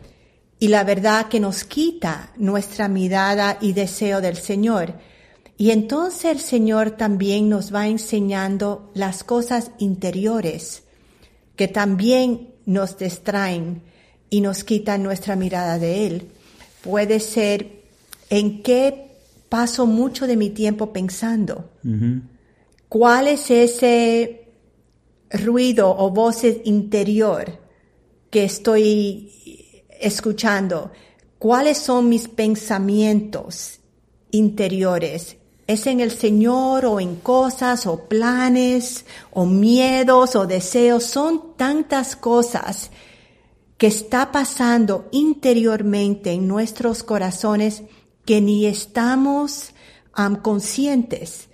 Y 0.59 0.68
la 0.68 0.85
verdad 0.85 1.28
que 1.28 1.38
nos 1.38 1.64
quita 1.64 2.33
nuestra 2.38 2.88
mirada 2.88 3.59
y 3.61 3.75
deseo 3.75 4.23
del 4.23 4.37
Señor. 4.37 4.95
Y 5.59 5.73
entonces 5.73 6.25
el 6.25 6.40
Señor 6.40 6.92
también 6.92 7.50
nos 7.50 7.75
va 7.75 7.88
enseñando 7.88 8.90
las 8.95 9.23
cosas 9.23 9.71
interiores 9.78 10.83
que 11.56 11.68
también 11.68 12.54
nos 12.64 12.97
distraen 12.97 13.83
y 14.30 14.40
nos 14.40 14.64
quitan 14.64 15.02
nuestra 15.02 15.37
mirada 15.37 15.78
de 15.78 16.06
Él. 16.06 16.28
Puede 16.83 17.21
ser 17.21 17.83
en 18.30 18.62
qué 18.62 19.11
paso 19.50 19.85
mucho 19.85 20.26
de 20.26 20.38
mi 20.38 20.49
tiempo 20.49 20.90
pensando. 20.90 21.68
¿Cuál 22.88 23.28
es 23.28 23.50
ese 23.50 24.45
ruido 25.30 25.95
o 25.97 26.11
voces 26.11 26.59
interior 26.64 27.59
que 28.30 28.45
estoy 28.45 29.85
escuchando? 30.00 30.92
¿Cuáles 31.38 31.78
son 31.78 32.09
mis 32.09 32.28
pensamientos 32.28 33.80
interiores? 34.30 35.37
¿Es 35.66 35.87
en 35.87 36.00
el 36.00 36.12
Señor 36.12 36.87
o 36.87 37.00
en 37.00 37.16
cosas 37.16 37.87
o 37.87 38.09
planes 38.09 39.04
o 39.33 39.47
miedos 39.47 40.37
o 40.37 40.47
deseos? 40.47 41.04
Son 41.04 41.56
tantas 41.56 42.14
cosas 42.14 42.90
que 43.76 43.88
está 43.88 44.33
pasando 44.33 45.09
interiormente 45.12 46.33
en 46.33 46.49
nuestros 46.49 47.02
corazones 47.02 47.83
que 48.25 48.40
ni 48.40 48.66
estamos 48.66 49.73
conscientes. 50.42 51.49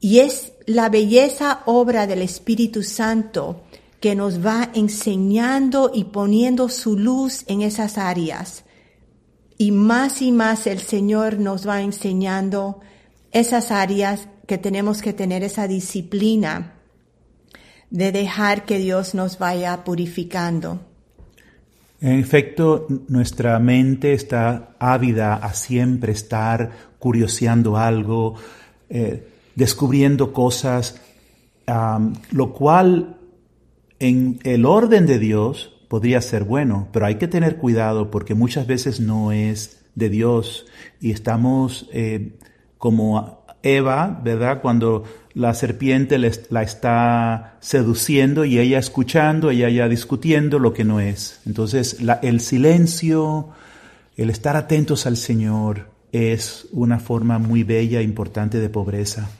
Y 0.00 0.20
es 0.20 0.52
la 0.70 0.88
belleza 0.88 1.62
obra 1.66 2.06
del 2.06 2.22
Espíritu 2.22 2.84
Santo 2.84 3.64
que 3.98 4.14
nos 4.14 4.46
va 4.46 4.70
enseñando 4.72 5.90
y 5.92 6.04
poniendo 6.04 6.68
su 6.68 6.96
luz 6.96 7.42
en 7.48 7.62
esas 7.62 7.98
áreas. 7.98 8.62
Y 9.58 9.72
más 9.72 10.22
y 10.22 10.30
más 10.30 10.68
el 10.68 10.78
Señor 10.78 11.40
nos 11.40 11.66
va 11.66 11.82
enseñando 11.82 12.78
esas 13.32 13.72
áreas 13.72 14.28
que 14.46 14.58
tenemos 14.58 15.02
que 15.02 15.12
tener 15.12 15.42
esa 15.42 15.66
disciplina 15.66 16.74
de 17.90 18.12
dejar 18.12 18.64
que 18.64 18.78
Dios 18.78 19.12
nos 19.16 19.40
vaya 19.40 19.82
purificando. 19.82 20.78
En 22.00 22.20
efecto, 22.20 22.86
nuestra 23.08 23.58
mente 23.58 24.12
está 24.12 24.76
ávida 24.78 25.34
a 25.34 25.52
siempre 25.52 26.12
estar 26.12 26.70
curioseando 27.00 27.76
algo, 27.76 28.36
eh, 28.88 29.26
descubriendo 29.54 30.32
cosas, 30.32 31.00
lo 32.30 32.52
cual 32.52 33.18
en 33.98 34.40
el 34.44 34.64
orden 34.64 35.06
de 35.06 35.18
Dios 35.18 35.74
podría 35.88 36.20
ser 36.22 36.44
bueno, 36.44 36.88
pero 36.92 37.06
hay 37.06 37.16
que 37.16 37.28
tener 37.28 37.56
cuidado 37.56 38.10
porque 38.10 38.34
muchas 38.34 38.66
veces 38.66 39.00
no 39.00 39.32
es 39.32 39.84
de 39.94 40.08
Dios 40.08 40.66
y 41.00 41.10
estamos 41.10 41.88
eh, 41.92 42.38
como 42.78 43.44
Eva, 43.62 44.20
¿verdad? 44.24 44.62
Cuando 44.62 45.04
la 45.34 45.52
serpiente 45.54 46.18
la 46.18 46.62
está 46.62 47.56
seduciendo 47.60 48.44
y 48.44 48.58
ella 48.58 48.78
escuchando, 48.78 49.50
ella 49.50 49.68
ya 49.68 49.88
discutiendo 49.88 50.58
lo 50.58 50.72
que 50.72 50.84
no 50.84 51.00
es. 51.00 51.40
Entonces, 51.46 51.98
el 52.22 52.40
silencio, 52.40 53.50
el 54.16 54.30
estar 54.30 54.56
atentos 54.56 55.06
al 55.06 55.16
Señor 55.16 55.90
es 56.12 56.68
una 56.72 56.98
forma 56.98 57.38
muy 57.38 57.62
bella 57.64 58.00
e 58.00 58.02
importante 58.02 58.58
de 58.58 58.68
pobreza. 58.68 59.30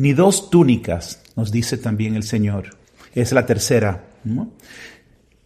Ni 0.00 0.14
dos 0.14 0.48
túnicas, 0.48 1.20
nos 1.36 1.52
dice 1.52 1.76
también 1.76 2.14
el 2.14 2.22
Señor. 2.22 2.74
Es 3.14 3.32
la 3.32 3.44
tercera. 3.44 4.08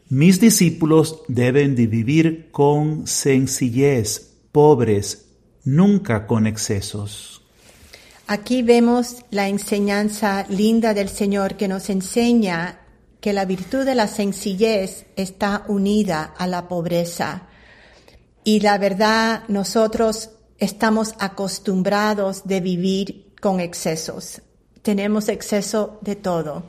Mis 0.08 0.38
discípulos 0.38 1.22
deben 1.26 1.74
de 1.74 1.88
vivir 1.88 2.52
con 2.52 3.04
sencillez, 3.08 4.30
pobres, 4.52 5.24
nunca 5.64 6.28
con 6.28 6.46
excesos. 6.46 7.42
Aquí 8.28 8.62
vemos 8.62 9.24
la 9.32 9.48
enseñanza 9.48 10.46
linda 10.48 10.94
del 10.94 11.08
Señor 11.08 11.56
que 11.56 11.66
nos 11.66 11.90
enseña 11.90 12.78
que 13.20 13.32
la 13.32 13.46
virtud 13.46 13.84
de 13.84 13.96
la 13.96 14.06
sencillez 14.06 15.06
está 15.16 15.64
unida 15.66 16.32
a 16.38 16.46
la 16.46 16.68
pobreza. 16.68 17.48
Y 18.44 18.60
la 18.60 18.78
verdad, 18.78 19.42
nosotros 19.48 20.30
estamos 20.58 21.16
acostumbrados 21.18 22.46
de 22.46 22.60
vivir 22.60 23.24
con 23.44 23.58
excesos. 23.60 24.40
Tenemos 24.84 25.30
exceso 25.30 25.98
de 26.02 26.14
todo. 26.14 26.64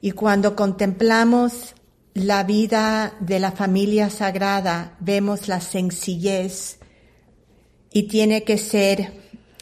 Y 0.00 0.10
cuando 0.10 0.56
contemplamos 0.56 1.76
la 2.12 2.42
vida 2.42 3.14
de 3.20 3.38
la 3.38 3.52
familia 3.52 4.10
sagrada, 4.10 4.96
vemos 4.98 5.46
la 5.46 5.60
sencillez 5.60 6.80
y 7.92 8.08
tiene 8.08 8.42
que 8.42 8.58
ser 8.58 9.12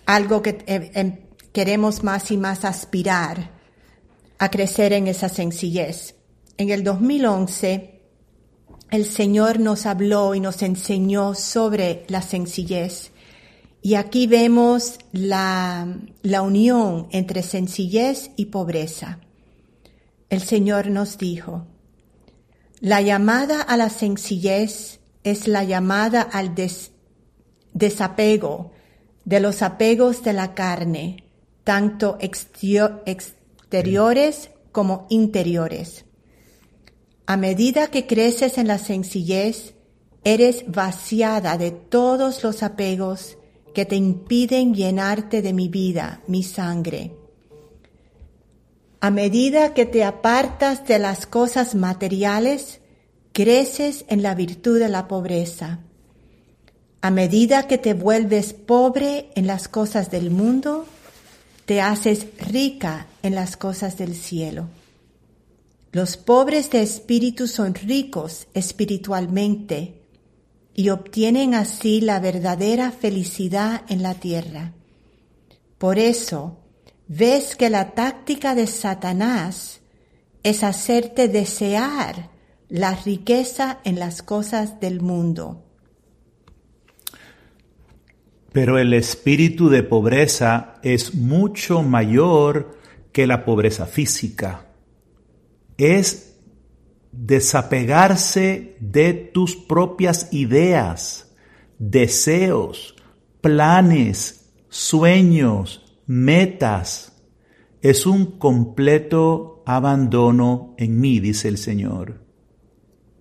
algo 0.06 0.40
que 0.40 0.64
eh, 0.66 0.92
em, 0.94 1.18
queremos 1.52 2.02
más 2.02 2.30
y 2.30 2.38
más 2.38 2.64
aspirar 2.64 3.50
a 4.38 4.50
crecer 4.50 4.94
en 4.94 5.06
esa 5.06 5.28
sencillez. 5.28 6.14
En 6.56 6.70
el 6.70 6.82
2011, 6.82 8.00
el 8.90 9.04
Señor 9.04 9.60
nos 9.60 9.84
habló 9.84 10.34
y 10.34 10.40
nos 10.40 10.62
enseñó 10.62 11.34
sobre 11.34 12.06
la 12.08 12.22
sencillez 12.22 13.12
y 13.80 13.94
aquí 13.94 14.26
vemos 14.26 14.98
la, 15.12 15.86
la 16.22 16.42
unión 16.42 17.06
entre 17.10 17.42
sencillez 17.42 18.32
y 18.36 18.46
pobreza. 18.46 19.20
El 20.30 20.42
Señor 20.42 20.88
nos 20.88 21.16
dijo, 21.16 21.66
la 22.80 23.00
llamada 23.00 23.62
a 23.62 23.76
la 23.76 23.88
sencillez 23.88 25.00
es 25.24 25.48
la 25.48 25.64
llamada 25.64 26.22
al 26.22 26.54
desapego 27.72 28.70
de 29.24 29.40
los 29.40 29.62
apegos 29.62 30.22
de 30.22 30.32
la 30.32 30.54
carne, 30.54 31.24
tanto 31.64 32.18
exteriores 32.20 34.50
como 34.70 35.08
interiores. 35.10 36.04
A 37.26 37.36
medida 37.36 37.88
que 37.88 38.06
creces 38.06 38.58
en 38.58 38.68
la 38.68 38.78
sencillez, 38.78 39.74
eres 40.24 40.64
vaciada 40.68 41.58
de 41.58 41.70
todos 41.70 42.42
los 42.42 42.62
apegos 42.62 43.37
que 43.78 43.86
te 43.86 43.94
impiden 43.94 44.74
llenarte 44.74 45.40
de 45.40 45.52
mi 45.52 45.68
vida, 45.68 46.20
mi 46.26 46.42
sangre. 46.42 47.12
A 48.98 49.12
medida 49.12 49.72
que 49.72 49.86
te 49.86 50.02
apartas 50.02 50.84
de 50.88 50.98
las 50.98 51.28
cosas 51.28 51.76
materiales, 51.76 52.80
creces 53.30 54.04
en 54.08 54.24
la 54.24 54.34
virtud 54.34 54.80
de 54.80 54.88
la 54.88 55.06
pobreza. 55.06 55.78
A 57.02 57.12
medida 57.12 57.68
que 57.68 57.78
te 57.78 57.94
vuelves 57.94 58.52
pobre 58.52 59.30
en 59.36 59.46
las 59.46 59.68
cosas 59.68 60.10
del 60.10 60.32
mundo, 60.32 60.84
te 61.64 61.80
haces 61.80 62.26
rica 62.50 63.06
en 63.22 63.36
las 63.36 63.56
cosas 63.56 63.96
del 63.96 64.16
cielo. 64.16 64.66
Los 65.92 66.16
pobres 66.16 66.68
de 66.70 66.82
espíritu 66.82 67.46
son 67.46 67.76
ricos 67.76 68.48
espiritualmente 68.54 69.97
y 70.78 70.90
obtienen 70.90 71.54
así 71.54 72.00
la 72.00 72.20
verdadera 72.20 72.92
felicidad 72.92 73.82
en 73.88 74.00
la 74.00 74.14
tierra. 74.14 74.74
Por 75.76 75.98
eso, 75.98 76.60
ves 77.08 77.56
que 77.56 77.68
la 77.68 77.94
táctica 77.94 78.54
de 78.54 78.68
Satanás 78.68 79.80
es 80.44 80.62
hacerte 80.62 81.26
desear 81.26 82.30
la 82.68 82.94
riqueza 82.94 83.80
en 83.82 83.98
las 83.98 84.22
cosas 84.22 84.78
del 84.78 85.00
mundo. 85.00 85.64
Pero 88.52 88.78
el 88.78 88.94
espíritu 88.94 89.70
de 89.70 89.82
pobreza 89.82 90.76
es 90.84 91.12
mucho 91.12 91.82
mayor 91.82 92.78
que 93.10 93.26
la 93.26 93.44
pobreza 93.44 93.84
física. 93.84 94.68
Es 95.76 96.27
desapegarse 97.20 98.76
de 98.80 99.12
tus 99.12 99.56
propias 99.56 100.32
ideas, 100.32 101.34
deseos, 101.78 102.94
planes, 103.40 104.52
sueños, 104.68 105.96
metas. 106.06 107.20
Es 107.82 108.06
un 108.06 108.38
completo 108.38 109.62
abandono 109.66 110.74
en 110.78 111.00
mí, 111.00 111.18
dice 111.18 111.48
el 111.48 111.58
Señor, 111.58 112.24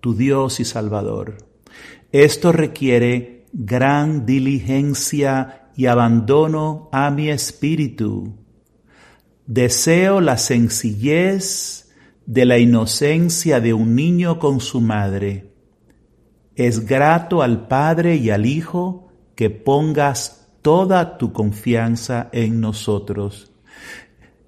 tu 0.00 0.14
Dios 0.14 0.60
y 0.60 0.64
Salvador. 0.64 1.38
Esto 2.12 2.52
requiere 2.52 3.46
gran 3.52 4.26
diligencia 4.26 5.70
y 5.76 5.86
abandono 5.86 6.88
a 6.92 7.10
mi 7.10 7.30
espíritu. 7.30 8.36
Deseo 9.46 10.20
la 10.20 10.38
sencillez 10.38 11.87
de 12.28 12.44
la 12.44 12.58
inocencia 12.58 13.58
de 13.58 13.72
un 13.72 13.94
niño 13.94 14.38
con 14.38 14.60
su 14.60 14.82
madre. 14.82 15.54
Es 16.56 16.84
grato 16.84 17.40
al 17.40 17.68
Padre 17.68 18.16
y 18.16 18.28
al 18.28 18.44
Hijo 18.44 19.08
que 19.34 19.48
pongas 19.48 20.46
toda 20.60 21.16
tu 21.16 21.32
confianza 21.32 22.28
en 22.32 22.60
nosotros. 22.60 23.50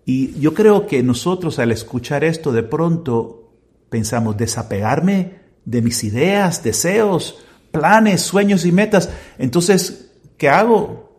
Y 0.04 0.38
yo 0.38 0.52
creo 0.52 0.86
que 0.86 1.02
nosotros 1.02 1.58
al 1.58 1.72
escuchar 1.72 2.22
esto 2.22 2.52
de 2.52 2.64
pronto 2.64 3.54
pensamos 3.88 4.36
desapegarme 4.36 5.40
de 5.64 5.80
mis 5.80 6.04
ideas, 6.04 6.62
deseos, 6.62 7.42
planes, 7.72 8.20
sueños 8.20 8.66
y 8.66 8.72
metas. 8.72 9.08
Entonces, 9.38 10.12
¿qué 10.36 10.50
hago? 10.50 11.18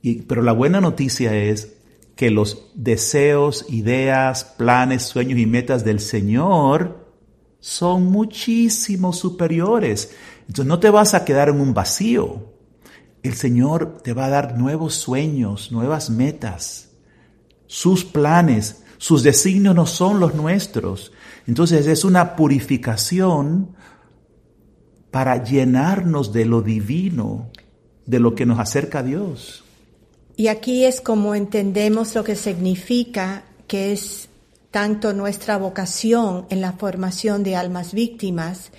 Y, 0.00 0.22
pero 0.22 0.40
la 0.40 0.52
buena 0.52 0.80
noticia 0.80 1.36
es 1.36 1.76
que 2.16 2.30
los 2.30 2.70
deseos, 2.74 3.66
ideas, 3.68 4.44
planes, 4.44 5.02
sueños 5.02 5.38
y 5.38 5.46
metas 5.46 5.84
del 5.84 6.00
Señor 6.00 7.06
son 7.60 8.06
muchísimo 8.06 9.12
superiores. 9.12 10.14
Entonces 10.40 10.66
no 10.66 10.80
te 10.80 10.90
vas 10.90 11.14
a 11.14 11.24
quedar 11.24 11.48
en 11.48 11.60
un 11.60 11.74
vacío. 11.74 12.52
El 13.22 13.34
Señor 13.34 14.02
te 14.02 14.12
va 14.12 14.26
a 14.26 14.30
dar 14.30 14.58
nuevos 14.58 14.94
sueños, 14.94 15.70
nuevas 15.70 16.10
metas. 16.10 16.90
Sus 17.66 18.04
planes, 18.04 18.82
sus 18.98 19.22
designios 19.22 19.74
no 19.74 19.86
son 19.86 20.20
los 20.20 20.34
nuestros. 20.34 21.12
Entonces 21.46 21.86
es 21.86 22.04
una 22.04 22.36
purificación 22.36 23.74
para 25.10 25.42
llenarnos 25.42 26.32
de 26.32 26.44
lo 26.44 26.62
divino, 26.62 27.50
de 28.06 28.18
lo 28.18 28.34
que 28.34 28.46
nos 28.46 28.58
acerca 28.58 29.00
a 29.00 29.02
Dios. 29.02 29.61
Y 30.36 30.48
aquí 30.48 30.84
es 30.84 31.00
como 31.00 31.34
entendemos 31.34 32.14
lo 32.14 32.24
que 32.24 32.36
significa 32.36 33.44
que 33.66 33.92
es 33.92 34.28
tanto 34.70 35.12
nuestra 35.12 35.58
vocación 35.58 36.46
en 36.48 36.60
la 36.60 36.72
formación 36.72 37.42
de 37.42 37.56
almas 37.56 37.92
víctimas, 37.92 38.72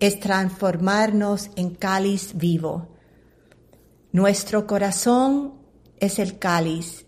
es 0.00 0.20
transformarnos 0.20 1.50
en 1.56 1.70
cáliz 1.70 2.32
vivo. 2.34 2.88
Nuestro 4.12 4.66
corazón 4.66 5.54
es 6.00 6.18
el 6.18 6.38
cáliz 6.38 7.06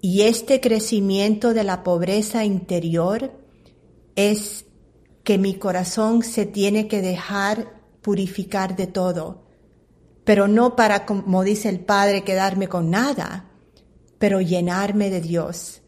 y 0.00 0.22
este 0.22 0.60
crecimiento 0.60 1.54
de 1.54 1.64
la 1.64 1.82
pobreza 1.82 2.44
interior 2.44 3.32
es 4.14 4.66
que 5.24 5.38
mi 5.38 5.54
corazón 5.54 6.22
se 6.22 6.46
tiene 6.46 6.88
que 6.88 7.02
dejar 7.02 7.82
purificar 8.02 8.76
de 8.76 8.86
todo, 8.86 9.45
pero 10.26 10.48
no 10.48 10.74
para, 10.74 11.06
como 11.06 11.44
dice 11.44 11.68
el 11.68 11.78
Padre, 11.78 12.24
quedarme 12.24 12.66
con 12.66 12.90
nada, 12.90 13.44
pero 14.18 14.40
llenarme 14.40 15.08
de 15.08 15.20
Dios. 15.20 15.82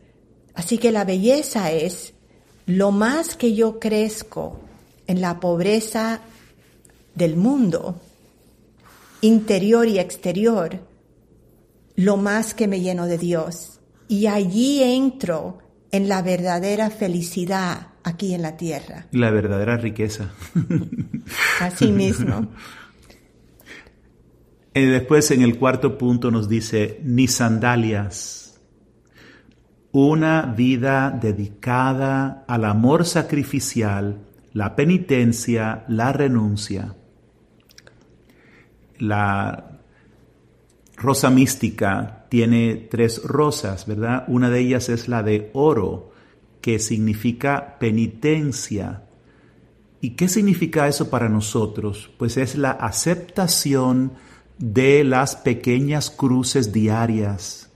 Así 0.55 0.79
que 0.79 0.93
la 0.93 1.05
belleza 1.05 1.73
es 1.73 2.15
lo 2.65 2.93
más 2.93 3.35
que 3.35 3.57
yo 3.57 3.81
crezco 3.81 4.61
en 5.09 5.21
la 5.21 5.41
pobreza 5.41 6.21
del 7.17 7.37
mundo, 7.37 8.01
interior 9.23 9.89
y 9.89 9.99
exterior, 9.99 10.79
lo 11.97 12.17
más 12.17 12.55
que 12.55 12.69
me 12.69 12.81
lleno 12.81 13.07
de 13.07 13.19
Dios. 13.19 13.81
Y 14.07 14.29
allí 14.29 14.85
entro 14.85 15.59
en 15.91 16.09
la 16.09 16.23
verdadera 16.23 16.91
felicidad 16.91 17.89
aquí 18.05 18.35
en 18.35 18.43
la 18.43 18.57
tierra. 18.57 19.09
La 19.11 19.33
verdadera 19.33 19.77
riqueza. 19.79 20.31
Así 21.61 21.91
mismo. 21.91 22.47
Y 24.75 24.85
después 24.85 25.31
en 25.31 25.43
el 25.43 25.59
cuarto 25.59 25.99
punto 25.99 26.31
nos 26.31 26.49
dice, 26.49 27.01
ni 27.03 27.27
sandalias, 27.27 28.61
una 29.93 30.43
vida 30.43 31.11
dedicada 31.11 32.45
al 32.47 32.65
amor 32.65 33.05
sacrificial, 33.05 34.19
la 34.53 34.77
penitencia, 34.77 35.85
la 35.89 36.13
renuncia. 36.13 36.95
La 38.99 39.81
rosa 40.97 41.31
mística 41.31 42.27
tiene 42.29 42.89
tres 42.91 43.23
rosas, 43.25 43.87
¿verdad? 43.87 44.25
Una 44.29 44.51
de 44.51 44.61
ellas 44.61 44.89
es 44.89 45.09
la 45.09 45.23
de 45.23 45.51
oro, 45.55 46.13
que 46.61 46.79
significa 46.79 47.79
penitencia. 47.79 49.05
¿Y 50.01 50.11
qué 50.11 50.29
significa 50.29 50.87
eso 50.87 51.09
para 51.11 51.29
nosotros? 51.29 52.11
Pues 52.19 52.37
es 52.37 52.57
la 52.57 52.73
aceptación 52.73 54.13
de 54.59 55.05
las 55.05 55.37
pequeñas 55.37 56.11
cruces 56.11 56.73
diarias. 56.73 57.71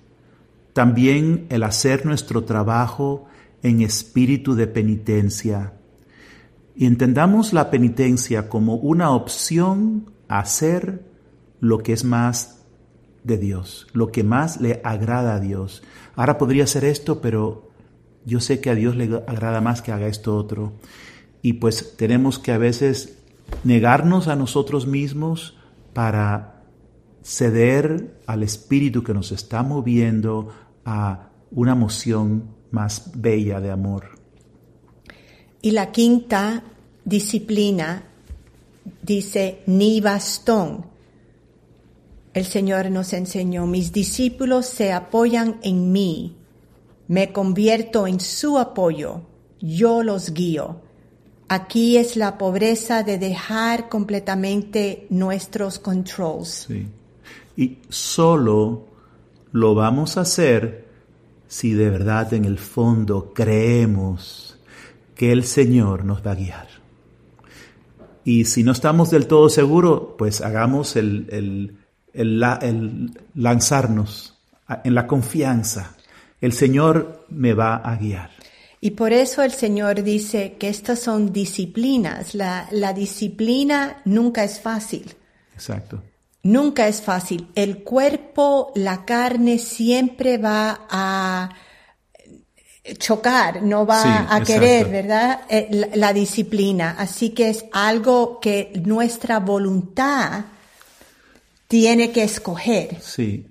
También 0.72 1.46
el 1.48 1.62
hacer 1.62 2.06
nuestro 2.06 2.44
trabajo 2.44 3.26
en 3.62 3.82
espíritu 3.82 4.54
de 4.54 4.66
penitencia. 4.66 5.74
Y 6.74 6.86
entendamos 6.86 7.52
la 7.52 7.70
penitencia 7.70 8.48
como 8.48 8.76
una 8.76 9.10
opción 9.10 10.10
a 10.28 10.40
hacer 10.40 11.04
lo 11.60 11.78
que 11.78 11.92
es 11.92 12.04
más 12.04 12.64
de 13.24 13.38
Dios, 13.38 13.86
lo 13.92 14.10
que 14.10 14.24
más 14.24 14.60
le 14.60 14.80
agrada 14.82 15.34
a 15.34 15.40
Dios. 15.40 15.82
Ahora 16.16 16.38
podría 16.38 16.66
ser 16.66 16.84
esto, 16.84 17.20
pero 17.20 17.70
yo 18.24 18.40
sé 18.40 18.60
que 18.60 18.70
a 18.70 18.74
Dios 18.74 18.96
le 18.96 19.04
agrada 19.26 19.60
más 19.60 19.82
que 19.82 19.92
haga 19.92 20.06
esto 20.06 20.36
otro. 20.36 20.72
Y 21.42 21.54
pues 21.54 21.96
tenemos 21.96 22.38
que 22.38 22.52
a 22.52 22.58
veces 22.58 23.18
negarnos 23.64 24.28
a 24.28 24.36
nosotros 24.36 24.86
mismos 24.86 25.56
para 25.92 26.61
ceder 27.22 28.20
al 28.26 28.42
espíritu 28.42 29.02
que 29.02 29.14
nos 29.14 29.32
está 29.32 29.62
moviendo 29.62 30.48
a 30.84 31.30
una 31.50 31.72
emoción 31.72 32.44
más 32.70 33.10
bella 33.14 33.60
de 33.60 33.70
amor. 33.70 34.18
Y 35.60 35.70
la 35.70 35.92
quinta 35.92 36.64
disciplina 37.04 38.04
dice 39.02 39.60
ni 39.66 40.00
bastón. 40.00 40.86
El 42.34 42.44
Señor 42.46 42.90
nos 42.90 43.12
enseñó, 43.12 43.66
mis 43.66 43.92
discípulos 43.92 44.66
se 44.66 44.92
apoyan 44.92 45.58
en 45.62 45.92
mí 45.92 46.36
me 47.12 47.30
convierto 47.30 48.06
en 48.06 48.20
su 48.20 48.58
apoyo, 48.58 49.20
yo 49.60 50.02
los 50.02 50.32
guío. 50.32 50.80
Aquí 51.46 51.98
es 51.98 52.16
la 52.16 52.38
pobreza 52.38 53.02
de 53.02 53.18
dejar 53.18 53.90
completamente 53.90 55.06
nuestros 55.10 55.78
controls. 55.78 56.66
Sí. 56.68 56.86
Y 57.56 57.78
solo 57.88 58.86
lo 59.52 59.74
vamos 59.74 60.16
a 60.16 60.22
hacer 60.22 60.86
si 61.46 61.74
de 61.74 61.90
verdad 61.90 62.32
en 62.32 62.44
el 62.44 62.58
fondo 62.58 63.32
creemos 63.34 64.58
que 65.14 65.32
el 65.32 65.44
Señor 65.44 66.04
nos 66.04 66.26
va 66.26 66.32
a 66.32 66.36
guiar. 66.36 66.68
Y 68.24 68.44
si 68.44 68.62
no 68.62 68.72
estamos 68.72 69.10
del 69.10 69.26
todo 69.26 69.48
seguros, 69.48 70.14
pues 70.16 70.40
hagamos 70.40 70.96
el, 70.96 71.26
el, 71.30 71.76
el 72.12 73.20
lanzarnos 73.34 74.38
en 74.84 74.94
la 74.94 75.06
confianza 75.06 75.96
el 76.42 76.52
Señor 76.52 77.24
me 77.30 77.54
va 77.54 77.76
a 77.76 77.96
guiar. 77.96 78.30
Y 78.80 78.90
por 78.90 79.12
eso 79.12 79.42
el 79.42 79.52
Señor 79.52 80.02
dice 80.02 80.56
que 80.58 80.68
estas 80.68 80.98
son 80.98 81.32
disciplinas. 81.32 82.34
La, 82.34 82.66
la 82.72 82.92
disciplina 82.92 84.02
nunca 84.04 84.42
es 84.42 84.60
fácil. 84.60 85.14
Exacto. 85.54 86.02
Nunca 86.44 86.88
es 86.88 87.00
fácil. 87.00 87.48
El 87.54 87.84
cuerpo, 87.84 88.72
la 88.74 89.04
carne 89.04 89.58
siempre 89.58 90.38
va 90.38 90.86
a 90.90 91.50
chocar, 92.98 93.62
no 93.62 93.86
va 93.86 94.34
a 94.34 94.42
querer, 94.42 94.88
¿verdad? 94.88 95.42
Eh, 95.48 95.68
la, 95.70 95.88
la, 95.94 96.12
disciplina. 96.12 96.96
Así 96.98 97.30
que 97.30 97.48
es 97.48 97.64
algo 97.72 98.40
que 98.40 98.72
nuestra 98.84 99.38
voluntad 99.38 100.46
tiene 101.68 102.10
que 102.10 102.24
escoger. 102.24 103.00
Sí. 103.00 103.46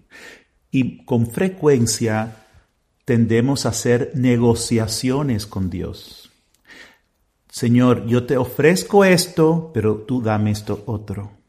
Y 0.69 1.05
con 1.05 1.27
frecuencia 1.31 2.35
tendemos 3.05 3.65
a 3.65 3.69
hacer 3.69 4.11
negociaciones 4.15 5.47
con 5.47 5.69
Dios. 5.69 6.29
Señor, 7.49 8.05
yo 8.07 8.25
te 8.25 8.37
ofrezco 8.37 9.03
esto, 9.03 9.71
pero 9.73 9.97
tú 9.97 10.21
dame 10.21 10.51
esto 10.51 10.83
otro. 10.85 11.40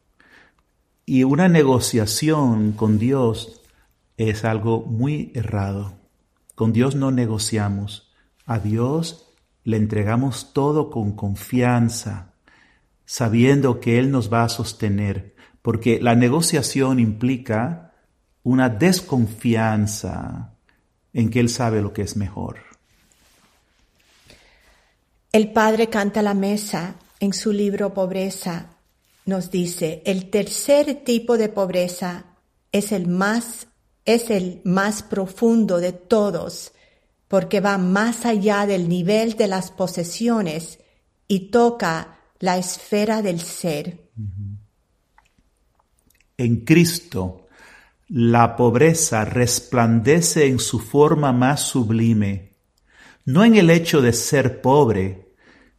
Y 1.04 1.24
una 1.24 1.48
negociación 1.48 2.72
con 2.72 2.98
Dios 2.98 3.60
es 4.16 4.44
algo 4.44 4.82
muy 4.82 5.32
errado. 5.34 5.94
Con 6.54 6.72
Dios 6.72 6.94
no 6.94 7.10
negociamos. 7.10 8.12
A 8.46 8.58
Dios 8.58 9.32
le 9.64 9.76
entregamos 9.76 10.52
todo 10.52 10.90
con 10.90 11.12
confianza, 11.12 12.34
sabiendo 13.04 13.80
que 13.80 13.98
Él 13.98 14.10
nos 14.10 14.32
va 14.32 14.44
a 14.44 14.48
sostener, 14.48 15.34
porque 15.60 16.00
la 16.00 16.14
negociación 16.14 16.98
implica 16.98 17.92
una 18.42 18.68
desconfianza 18.68 20.54
en 21.12 21.30
que 21.30 21.40
Él 21.40 21.48
sabe 21.48 21.82
lo 21.82 21.92
que 21.92 22.02
es 22.02 22.16
mejor. 22.16 22.58
El 25.32 25.52
Padre 25.52 25.88
canta 25.88 26.22
la 26.22 26.34
mesa 26.34 26.94
en 27.20 27.32
su 27.32 27.52
libro 27.52 27.94
Pobreza. 27.94 28.66
Nos 29.24 29.50
dice, 29.50 30.02
el 30.04 30.30
tercer 30.30 31.04
tipo 31.04 31.38
de 31.38 31.48
pobreza 31.48 32.36
es 32.72 32.92
el 32.92 33.06
más, 33.06 33.68
es 34.04 34.30
el 34.30 34.60
más 34.64 35.02
profundo 35.02 35.78
de 35.78 35.92
todos, 35.92 36.72
porque 37.28 37.60
va 37.60 37.78
más 37.78 38.26
allá 38.26 38.66
del 38.66 38.88
nivel 38.88 39.36
de 39.36 39.46
las 39.46 39.70
posesiones 39.70 40.80
y 41.28 41.50
toca 41.50 42.18
la 42.40 42.58
esfera 42.58 43.22
del 43.22 43.40
ser. 43.40 44.10
En 46.36 46.64
Cristo 46.64 47.46
la 48.08 48.56
pobreza 48.56 49.24
resplandece 49.24 50.46
en 50.46 50.58
su 50.58 50.80
forma 50.80 51.32
más 51.32 51.62
sublime, 51.62 52.56
no 53.24 53.44
en 53.44 53.54
el 53.54 53.70
hecho 53.70 54.02
de 54.02 54.12
ser 54.12 54.60
pobre, 54.60 55.32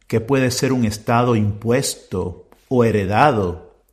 que 0.08 0.20
puede 0.20 0.50
ser 0.50 0.72
un 0.72 0.84
estado 0.84 1.36
impuesto 1.36 2.43
o 2.68 2.84
heredado, 2.84 3.84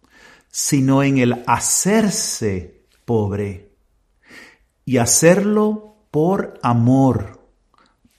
sino 0.50 1.04
en 1.04 1.18
el 1.18 1.44
hacerse 1.48 2.86
pobre 3.06 3.72
y 4.86 4.98
hacerlo 4.98 6.06
por 6.12 6.60
amor, 6.62 7.40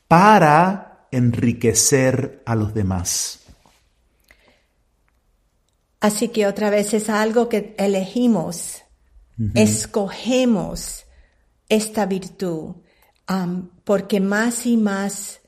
para 0.08 1.06
enriquecer 1.10 2.42
a 2.46 2.54
los 2.54 2.74
demás. 2.74 3.40
Así 6.00 6.28
que 6.28 6.46
otra 6.46 6.70
vez 6.70 6.94
es 6.94 7.08
algo 7.08 7.48
que 7.48 7.74
elegimos, 7.78 8.82
escogemos 9.54 11.04
esta 11.68 12.06
virtud, 12.06 12.76
um, 13.28 13.68
porque 13.84 14.20
más 14.20 14.66
y 14.66 14.76
más 14.76 15.40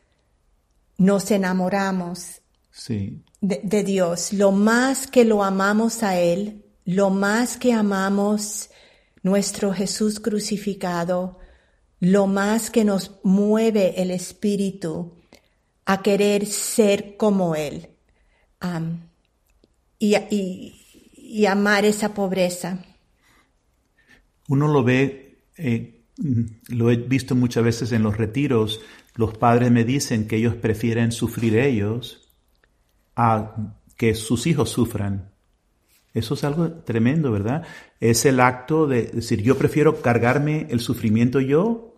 nos 0.97 1.31
enamoramos 1.31 2.43
Sí. 2.75 3.23
De, 3.46 3.85
Dios, 3.85 4.33
lo 4.33 4.52
más 4.52 5.07
que 5.07 5.24
lo 5.24 5.44
amamos 5.44 6.02
a 6.02 6.18
Él, 6.18 6.64
lo 6.87 7.11
más 7.11 7.59
que 7.59 7.72
amamos 7.74 8.70
nuestro 9.22 9.72
Jesús 9.72 10.18
crucificado, 10.18 11.38
lo 12.00 12.26
más 12.26 12.70
que 12.70 12.85
nos 12.85 13.20
mueve 13.22 14.00
el 14.00 14.11
Espíritu 14.11 15.14
a 15.85 16.02
querer 16.02 16.46
ser 16.46 17.16
como 17.18 17.54
Él 17.54 17.88
y, 19.98 20.16
y- 20.30 20.80
y 21.16 21.46
amar 21.46 21.85
esa 21.85 22.14
pobreza. 22.14 22.78
Uno 24.48 24.68
lo 24.68 24.85
ve, 24.85 25.38
eh, 25.57 26.02
mm, 26.16 26.42
lo 26.68 26.90
he 26.90 26.96
visto 26.96 27.35
muchas 27.35 27.64
veces 27.64 27.92
en 27.92 28.02
los 28.02 28.16
retiros, 28.16 28.80
los 29.14 29.37
padres 29.37 29.70
me 29.70 29.85
dicen 29.85 30.26
que 30.28 30.37
ellos 30.37 30.54
prefieren 30.54 31.12
sufrir 31.12 31.57
ellos 31.59 32.24
a 33.16 33.57
que 33.96 34.14
sus 34.14 34.46
hijos 34.46 34.70
sufran. 34.70 35.31
Eso 36.12 36.35
es 36.35 36.44
algo 36.44 36.70
tremendo, 36.70 37.33
¿verdad? 37.33 37.64
Es 38.00 38.24
el 38.24 38.40
acto 38.40 38.87
de 38.87 39.05
decir, 39.05 39.42
yo 39.42 39.59
prefiero 39.59 40.00
cargarme 40.00 40.66
el 40.70 40.81
sufrimiento 40.81 41.40
yo 41.40 41.94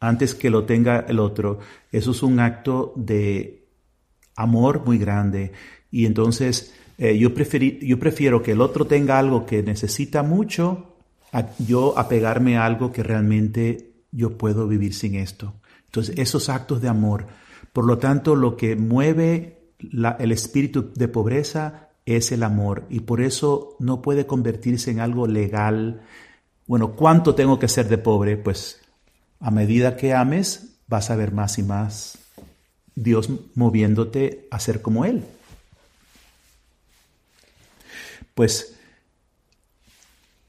antes 0.00 0.34
que 0.34 0.50
lo 0.50 0.64
tenga 0.64 1.00
el 1.08 1.18
otro. 1.18 1.58
Eso 1.90 2.12
es 2.12 2.22
un 2.22 2.38
acto 2.38 2.92
de 2.94 3.66
amor 4.36 4.84
muy 4.86 4.98
grande. 4.98 5.52
Y 5.90 6.06
entonces 6.06 6.72
eh, 6.98 7.18
yo, 7.18 7.30
yo 7.30 7.98
prefiero 7.98 8.42
que 8.42 8.52
el 8.52 8.60
otro 8.60 8.86
tenga 8.86 9.18
algo 9.18 9.46
que 9.46 9.62
necesita 9.62 10.22
mucho, 10.22 10.96
a 11.32 11.46
yo 11.58 11.98
apegarme 11.98 12.56
a 12.56 12.64
algo 12.64 12.92
que 12.92 13.02
realmente 13.02 13.92
yo 14.10 14.38
puedo 14.38 14.66
vivir 14.66 14.94
sin 14.94 15.14
esto. 15.14 15.54
Entonces, 15.86 16.18
esos 16.18 16.48
actos 16.48 16.80
de 16.80 16.88
amor. 16.88 17.26
Por 17.72 17.86
lo 17.86 17.98
tanto, 17.98 18.34
lo 18.34 18.56
que 18.56 18.76
mueve 18.76 19.57
el 19.78 20.32
espíritu 20.32 20.92
de 20.94 21.08
pobreza 21.08 21.90
es 22.04 22.32
el 22.32 22.42
amor 22.42 22.86
y 22.88 23.00
por 23.00 23.20
eso 23.20 23.76
no 23.78 24.02
puede 24.02 24.26
convertirse 24.26 24.90
en 24.90 25.00
algo 25.00 25.26
legal. 25.26 26.02
Bueno, 26.66 26.92
¿cuánto 26.92 27.34
tengo 27.34 27.58
que 27.58 27.68
ser 27.68 27.88
de 27.88 27.98
pobre? 27.98 28.36
Pues 28.36 28.80
a 29.40 29.50
medida 29.50 29.96
que 29.96 30.14
ames, 30.14 30.78
vas 30.86 31.10
a 31.10 31.16
ver 31.16 31.32
más 31.32 31.58
y 31.58 31.62
más 31.62 32.18
Dios 32.94 33.30
moviéndote 33.54 34.48
a 34.50 34.58
ser 34.58 34.82
como 34.82 35.04
Él. 35.04 35.24
Pues 38.34 38.76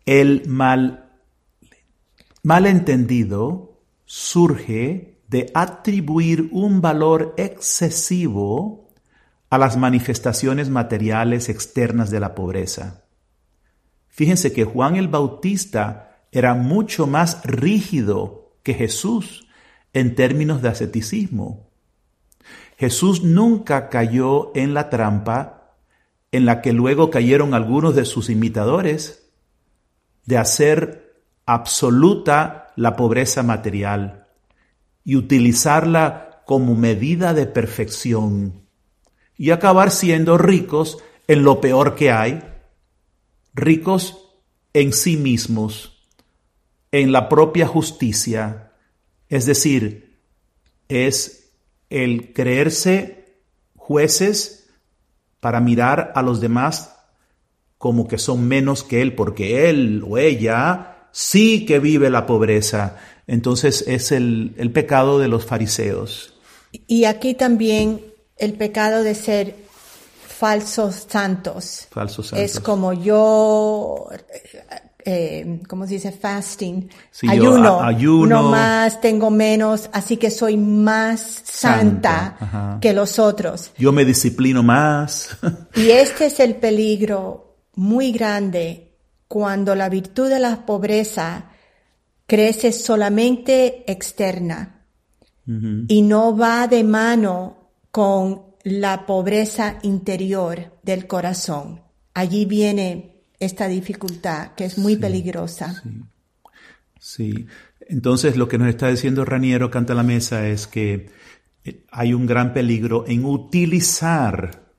el 0.06 0.48
mal, 0.48 1.12
malentendido 2.42 3.80
surge 4.06 5.20
de 5.28 5.52
atribuir 5.54 6.50
un 6.52 6.82
valor 6.82 7.36
excesivo 7.38 8.88
a 9.50 9.58
las 9.58 9.78
manifestaciones 9.78 10.70
materiales 10.70 11.50
externas 11.50 12.12
de 12.12 12.20
la 12.20 12.36
pobreza. 12.36 13.04
Fíjense 14.08 14.54
que 14.54 14.66
Juan 14.66 14.96
el 14.96 15.08
Bautista 15.08 16.26
era 16.32 16.54
mucho 16.54 17.08
más 17.08 17.44
rígido 17.44 18.54
que 18.64 18.74
Jesús 18.74 19.48
en 19.94 20.16
términos 20.16 20.62
de 20.62 20.70
asceticismo. 20.70 21.70
Jesús 22.78 23.24
nunca 23.24 23.90
cayó 23.90 24.52
en 24.56 24.74
la 24.74 24.90
trampa 24.90 25.76
en 26.32 26.46
la 26.46 26.62
que 26.62 26.74
luego 26.74 27.10
cayeron 27.10 27.54
algunos 27.54 27.96
de 27.96 28.06
sus 28.06 28.30
imitadores 28.30 29.32
de 30.26 30.38
hacer 30.38 31.24
absoluta 31.46 32.68
la 32.76 32.96
pobreza 32.96 33.42
material 33.42 34.28
y 35.04 35.16
utilizarla 35.16 36.44
como 36.46 36.76
medida 36.76 37.34
de 37.34 37.48
perfección 37.48 38.69
y 39.39 39.52
acabar 39.52 39.89
siendo 39.89 40.38
ricos 40.38 40.97
en 41.28 41.43
lo 41.43 41.62
peor 41.62 41.95
que 41.95 42.12
hay, 42.12 42.43
ricos 43.54 44.17
en 44.73 44.91
sí 44.91 45.15
mismos, 45.15 46.06
en 46.91 47.13
la 47.13 47.30
propia 47.30 47.65
justicia, 47.65 48.73
es 49.30 49.45
decir, 49.45 50.19
es 50.89 51.54
el 51.89 52.34
creerse 52.34 53.38
jueces 53.78 54.69
para 55.39 55.62
mirar 55.62 56.12
a 56.15 56.21
los 56.21 56.41
demás 56.41 56.97
como 57.78 58.10
que 58.10 58.17
son 58.17 58.45
menos 58.45 58.84
que 58.84 59.02
él, 59.02 59.15
porque 59.15 59.69
él 59.69 60.04
o 60.06 60.17
ella 60.17 61.08
sí 61.13 61.65
que 61.65 61.80
vive 61.80 62.10
la 62.10 62.25
pobreza. 62.25 62.97
Entonces 63.25 63.86
es 63.88 64.12
el, 64.12 64.54
el 64.58 64.71
pecado 64.71 65.17
de 65.17 65.30
los 65.30 65.45
fariseos. 65.45 66.34
Y 66.88 67.06
aquí 67.06 67.36
también 67.36 68.09
el 68.39 68.54
pecado 68.54 69.04
de 69.04 69.15
ser 69.15 69.56
falsos 70.39 71.06
santos. 71.10 71.88
Falsos 71.91 72.32
Es 72.34 72.54
santos. 72.54 72.60
como 72.62 72.93
yo, 72.93 74.08
eh, 75.04 75.62
¿cómo 75.67 75.86
se 75.86 75.95
dice? 75.95 76.12
Fasting. 76.12 76.89
Sí, 77.12 77.28
ayuno. 77.30 77.82
ayuno. 77.82 78.43
No 78.43 78.49
más, 78.49 79.02
tengo 79.02 79.30
menos, 79.30 79.89
así 79.91 80.15
que 80.17 80.32
soy 80.32 80.56
más 80.56 81.41
santa, 81.43 82.78
que 82.82 82.93
los 82.93 83.19
otros. 83.19 83.71
Yo 83.78 83.91
me 83.91 84.06
disciplino 84.06 84.63
más. 84.63 85.38
Y 85.75 85.91
este 85.91 86.28
es 86.28 86.39
el 86.39 86.56
peligro 86.56 87.58
muy 87.75 88.12
grande 88.12 88.97
cuando 89.28 89.75
la 89.75 89.89
virtud 89.89 90.30
de 90.30 90.39
la 90.39 90.65
pobreza 90.65 91.45
crece 92.25 92.71
solamente 92.71 93.89
externa 93.91 94.86
y 95.88 96.02
no 96.04 96.38
va 96.38 96.67
de 96.67 96.84
mano 96.84 97.59
con 97.91 98.43
la 98.63 99.06
pobreza 99.06 99.80
interior 99.84 100.78
del 100.84 101.08
corazón. 101.08 101.82
Allí 102.13 102.45
viene 102.45 103.23
esta 103.39 103.67
dificultad 103.67 104.54
que 104.56 104.65
es 104.65 104.78
muy 104.78 104.95
peligrosa. 104.97 105.82
Sí. 106.99 107.47
Entonces 107.88 108.38
lo 108.38 108.47
que 108.47 108.58
nos 108.58 108.67
está 108.69 108.89
diciendo 108.89 109.25
Raniero 109.25 109.71
Canta 109.71 109.93
la 109.93 110.04
Mesa 110.04 110.47
es 110.47 110.67
que 110.67 111.10
eh, 111.63 111.86
hay 111.91 112.13
un 112.13 112.25
gran 112.28 112.54
peligro 112.54 113.06
en 113.08 113.25
utilizar 113.25 114.69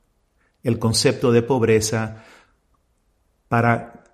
el 0.62 0.78
concepto 0.78 1.32
de 1.32 1.42
pobreza 1.42 2.24
para 3.48 4.04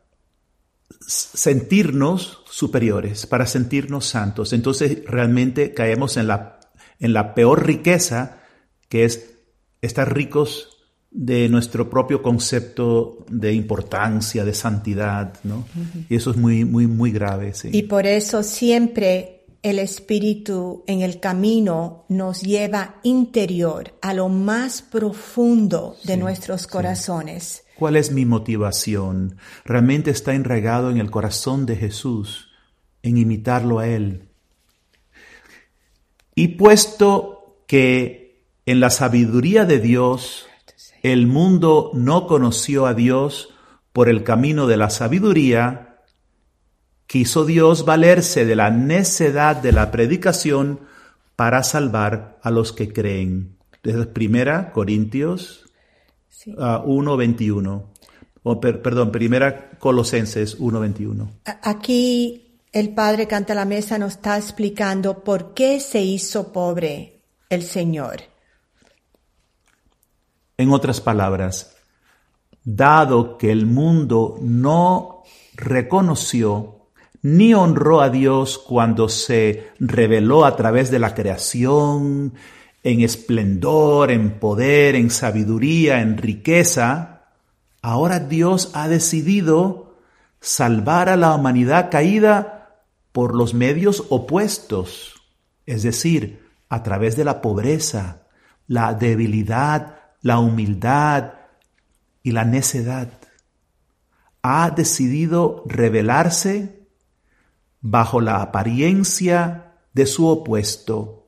sentirnos 1.06 2.42
superiores, 2.48 3.26
para 3.26 3.46
sentirnos 3.46 4.06
santos. 4.06 4.52
Entonces 4.52 5.04
realmente 5.06 5.74
caemos 5.74 6.16
en 6.16 6.28
la, 6.28 6.60
en 6.98 7.12
la 7.12 7.34
peor 7.34 7.66
riqueza, 7.66 8.42
que 8.88 9.04
es 9.04 9.34
estar 9.82 10.14
ricos 10.14 10.76
de 11.10 11.48
nuestro 11.48 11.88
propio 11.88 12.22
concepto 12.22 13.24
de 13.28 13.52
importancia, 13.54 14.44
de 14.44 14.52
santidad, 14.52 15.38
¿no? 15.44 15.66
Y 16.08 16.16
eso 16.16 16.30
es 16.30 16.36
muy, 16.36 16.64
muy, 16.64 16.86
muy 16.86 17.10
grave, 17.10 17.54
sí. 17.54 17.70
Y 17.72 17.84
por 17.84 18.06
eso 18.06 18.42
siempre 18.42 19.36
el 19.62 19.78
Espíritu 19.78 20.84
en 20.86 21.00
el 21.00 21.18
camino 21.18 22.04
nos 22.08 22.42
lleva 22.42 22.96
interior, 23.02 23.94
a 24.02 24.14
lo 24.14 24.28
más 24.28 24.82
profundo 24.82 25.96
de 26.04 26.16
nuestros 26.16 26.66
corazones. 26.66 27.64
¿Cuál 27.76 27.96
es 27.96 28.12
mi 28.12 28.24
motivación? 28.24 29.38
¿Realmente 29.64 30.10
está 30.10 30.34
enraigado 30.34 30.90
en 30.90 30.98
el 30.98 31.10
corazón 31.10 31.66
de 31.66 31.76
Jesús, 31.76 32.50
en 33.02 33.16
imitarlo 33.16 33.78
a 33.78 33.88
Él? 33.88 34.28
Y 36.34 36.48
puesto 36.48 37.62
que 37.66 38.25
en 38.66 38.80
la 38.80 38.90
sabiduría 38.90 39.64
de 39.64 39.78
Dios 39.80 40.46
el 41.02 41.26
mundo 41.26 41.90
no 41.94 42.26
conoció 42.26 42.86
a 42.86 42.94
Dios 42.94 43.50
por 43.92 44.08
el 44.08 44.24
camino 44.24 44.66
de 44.66 44.76
la 44.76 44.90
sabiduría, 44.90 45.98
quiso 47.06 47.44
Dios 47.44 47.84
valerse 47.84 48.44
de 48.44 48.56
la 48.56 48.70
necedad 48.70 49.56
de 49.56 49.72
la 49.72 49.90
predicación 49.90 50.80
para 51.36 51.62
salvar 51.62 52.38
a 52.42 52.50
los 52.50 52.72
que 52.72 52.92
creen. 52.92 53.56
Desde 53.82 54.06
primera 54.06 54.72
Corintios 54.72 55.62
Sí. 56.28 56.54
Ah, 56.58 56.82
1.21. 56.84 57.84
O, 58.42 58.60
per- 58.60 58.82
perdón, 58.82 59.10
primera 59.10 59.70
Colosenses 59.78 60.58
1.21. 60.60 61.28
A- 61.46 61.70
Aquí 61.70 62.58
el 62.72 62.90
Padre 62.90 63.26
Canta 63.26 63.54
la 63.54 63.64
Mesa 63.64 63.96
nos 63.96 64.12
está 64.14 64.36
explicando 64.36 65.24
por 65.24 65.54
qué 65.54 65.80
se 65.80 66.02
hizo 66.02 66.52
pobre 66.52 67.22
el 67.48 67.62
Señor. 67.62 68.16
En 70.58 70.72
otras 70.72 71.00
palabras, 71.00 71.76
dado 72.64 73.36
que 73.38 73.52
el 73.52 73.66
mundo 73.66 74.38
no 74.40 75.22
reconoció 75.54 76.76
ni 77.22 77.54
honró 77.54 78.00
a 78.00 78.08
Dios 78.08 78.58
cuando 78.58 79.08
se 79.08 79.70
reveló 79.80 80.44
a 80.44 80.56
través 80.56 80.90
de 80.90 80.98
la 80.98 81.14
creación, 81.14 82.34
en 82.82 83.00
esplendor, 83.00 84.12
en 84.12 84.38
poder, 84.38 84.94
en 84.94 85.10
sabiduría, 85.10 86.00
en 86.00 86.16
riqueza, 86.18 87.24
ahora 87.82 88.20
Dios 88.20 88.70
ha 88.74 88.86
decidido 88.86 89.96
salvar 90.40 91.08
a 91.08 91.16
la 91.16 91.34
humanidad 91.34 91.90
caída 91.90 92.80
por 93.10 93.34
los 93.34 93.54
medios 93.54 94.04
opuestos, 94.08 95.20
es 95.66 95.82
decir, 95.82 96.46
a 96.68 96.84
través 96.84 97.16
de 97.16 97.24
la 97.24 97.40
pobreza, 97.40 98.22
la 98.68 98.94
debilidad, 98.94 99.96
la 100.22 100.38
humildad 100.38 101.34
y 102.22 102.32
la 102.32 102.44
necedad. 102.44 103.08
Ha 104.42 104.70
decidido 104.70 105.62
revelarse 105.66 106.86
bajo 107.80 108.20
la 108.20 108.42
apariencia 108.42 109.74
de 109.92 110.06
su 110.06 110.26
opuesto 110.26 111.26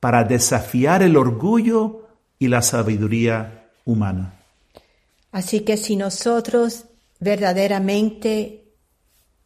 para 0.00 0.24
desafiar 0.24 1.02
el 1.02 1.16
orgullo 1.16 2.08
y 2.38 2.48
la 2.48 2.62
sabiduría 2.62 3.70
humana. 3.84 4.40
Así 5.32 5.60
que 5.60 5.76
si 5.76 5.96
nosotros 5.96 6.84
verdaderamente 7.18 8.72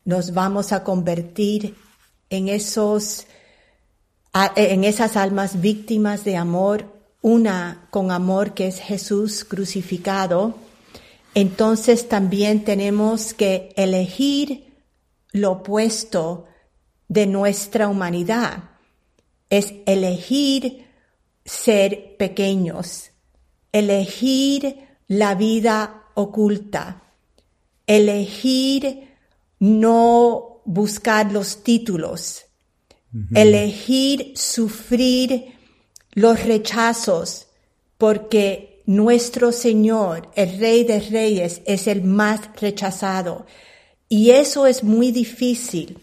nos 0.04 0.34
vamos 0.34 0.72
a 0.72 0.82
convertir 0.82 1.76
en 2.30 2.48
esos 2.48 3.26
en 4.54 4.84
esas 4.84 5.16
almas 5.16 5.60
víctimas 5.60 6.24
de 6.24 6.36
amor, 6.36 6.99
una 7.22 7.86
con 7.90 8.10
amor 8.10 8.54
que 8.54 8.66
es 8.66 8.78
Jesús 8.78 9.44
crucificado, 9.44 10.54
entonces 11.34 12.08
también 12.08 12.64
tenemos 12.64 13.34
que 13.34 13.72
elegir 13.76 14.74
lo 15.32 15.52
opuesto 15.52 16.46
de 17.08 17.26
nuestra 17.26 17.88
humanidad. 17.88 18.70
Es 19.48 19.74
elegir 19.86 20.86
ser 21.44 22.16
pequeños, 22.16 23.10
elegir 23.72 24.88
la 25.08 25.34
vida 25.34 26.04
oculta, 26.14 27.02
elegir 27.86 29.08
no 29.58 30.62
buscar 30.64 31.32
los 31.32 31.62
títulos, 31.62 32.46
elegir 33.34 34.32
sufrir 34.36 35.59
los 36.12 36.44
rechazos, 36.44 37.46
porque 37.98 38.82
nuestro 38.86 39.52
Señor, 39.52 40.30
el 40.34 40.58
Rey 40.58 40.84
de 40.84 41.00
Reyes, 41.00 41.62
es 41.64 41.86
el 41.86 42.02
más 42.02 42.40
rechazado. 42.60 43.46
Y 44.08 44.30
eso 44.30 44.66
es 44.66 44.82
muy 44.82 45.12
difícil 45.12 46.00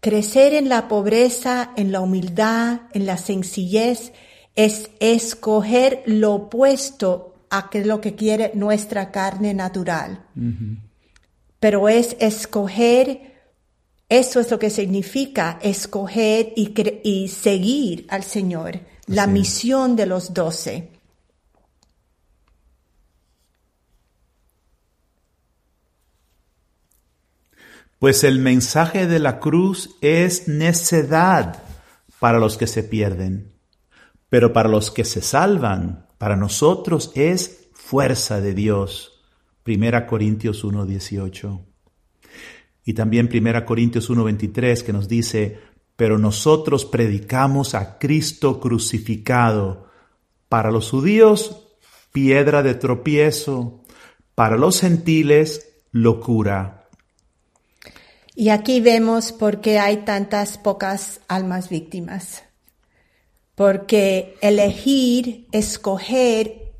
Crecer 0.00 0.54
en 0.54 0.70
la 0.70 0.88
pobreza, 0.88 1.72
en 1.76 1.92
la 1.92 2.00
humildad, 2.00 2.80
en 2.94 3.04
la 3.04 3.18
sencillez, 3.18 4.12
es 4.56 4.90
escoger 4.98 6.02
lo 6.06 6.32
opuesto 6.34 7.34
a 7.50 7.68
lo 7.84 8.00
que 8.00 8.14
quiere 8.14 8.52
nuestra 8.54 9.10
carne 9.10 9.52
natural. 9.52 10.24
Pero 11.58 11.90
es 11.90 12.16
escoger, 12.18 13.34
eso 14.08 14.40
es 14.40 14.50
lo 14.50 14.58
que 14.58 14.70
significa 14.70 15.58
escoger 15.62 16.54
y, 16.56 16.72
y 17.04 17.28
seguir 17.28 18.06
al 18.08 18.22
Señor, 18.22 18.80
la 19.10 19.26
misión 19.26 19.96
de 19.96 20.06
los 20.06 20.32
doce. 20.32 21.00
pues 28.00 28.24
el 28.24 28.38
mensaje 28.38 29.06
de 29.06 29.18
la 29.18 29.40
cruz 29.40 29.96
es 30.00 30.48
necedad 30.48 31.62
para 32.18 32.38
los 32.38 32.56
que 32.56 32.66
se 32.66 32.82
pierden, 32.82 33.52
pero 34.30 34.54
para 34.54 34.70
los 34.70 34.90
que 34.90 35.04
se 35.04 35.20
salvan, 35.20 36.06
para 36.16 36.34
nosotros 36.34 37.12
es 37.14 37.68
fuerza 37.74 38.40
de 38.40 38.54
Dios. 38.54 39.20
Primera 39.62 40.06
Corintios 40.06 40.64
1:18. 40.64 41.60
Y 42.86 42.94
también 42.94 43.28
Primera 43.28 43.66
Corintios 43.66 44.08
1:23 44.08 44.82
que 44.82 44.94
nos 44.94 45.06
dice, 45.06 45.60
pero 46.00 46.16
nosotros 46.16 46.86
predicamos 46.86 47.74
a 47.74 47.98
Cristo 47.98 48.58
crucificado, 48.58 49.84
para 50.48 50.70
los 50.70 50.88
judíos 50.88 51.66
piedra 52.10 52.62
de 52.62 52.72
tropiezo, 52.72 53.82
para 54.34 54.56
los 54.56 54.80
gentiles 54.80 55.74
locura 55.92 56.86
y 58.34 58.48
aquí 58.48 58.80
vemos 58.80 59.32
por 59.32 59.60
qué 59.60 59.78
hay 59.78 59.98
tantas 59.98 60.56
pocas 60.56 61.20
almas 61.28 61.68
víctimas. 61.68 62.44
Porque 63.54 64.38
elegir, 64.40 65.48
escoger 65.52 66.72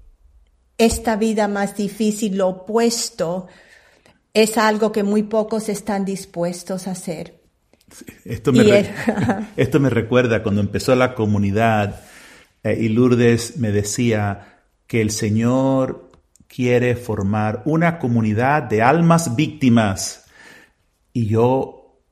esta 0.78 1.16
vida 1.16 1.46
más 1.46 1.76
difícil, 1.76 2.38
lo 2.38 2.48
opuesto, 2.48 3.48
es 4.32 4.56
algo 4.56 4.92
que 4.92 5.02
muy 5.02 5.24
pocos 5.24 5.68
están 5.68 6.06
dispuestos 6.06 6.86
a 6.86 6.92
hacer. 6.92 7.39
Esto 8.24 8.52
me, 8.52 8.90
esto 9.56 9.80
me 9.80 9.90
recuerda 9.90 10.42
cuando 10.42 10.60
empezó 10.60 10.94
la 10.94 11.14
comunidad 11.14 12.00
eh, 12.62 12.78
y 12.80 12.88
Lourdes 12.88 13.56
me 13.58 13.72
decía 13.72 14.62
que 14.86 15.00
el 15.00 15.10
Señor 15.10 16.10
quiere 16.46 16.96
formar 16.96 17.62
una 17.64 17.98
comunidad 17.98 18.64
de 18.64 18.82
almas 18.82 19.36
víctimas 19.36 20.26
y 21.12 21.26
yo 21.26 22.02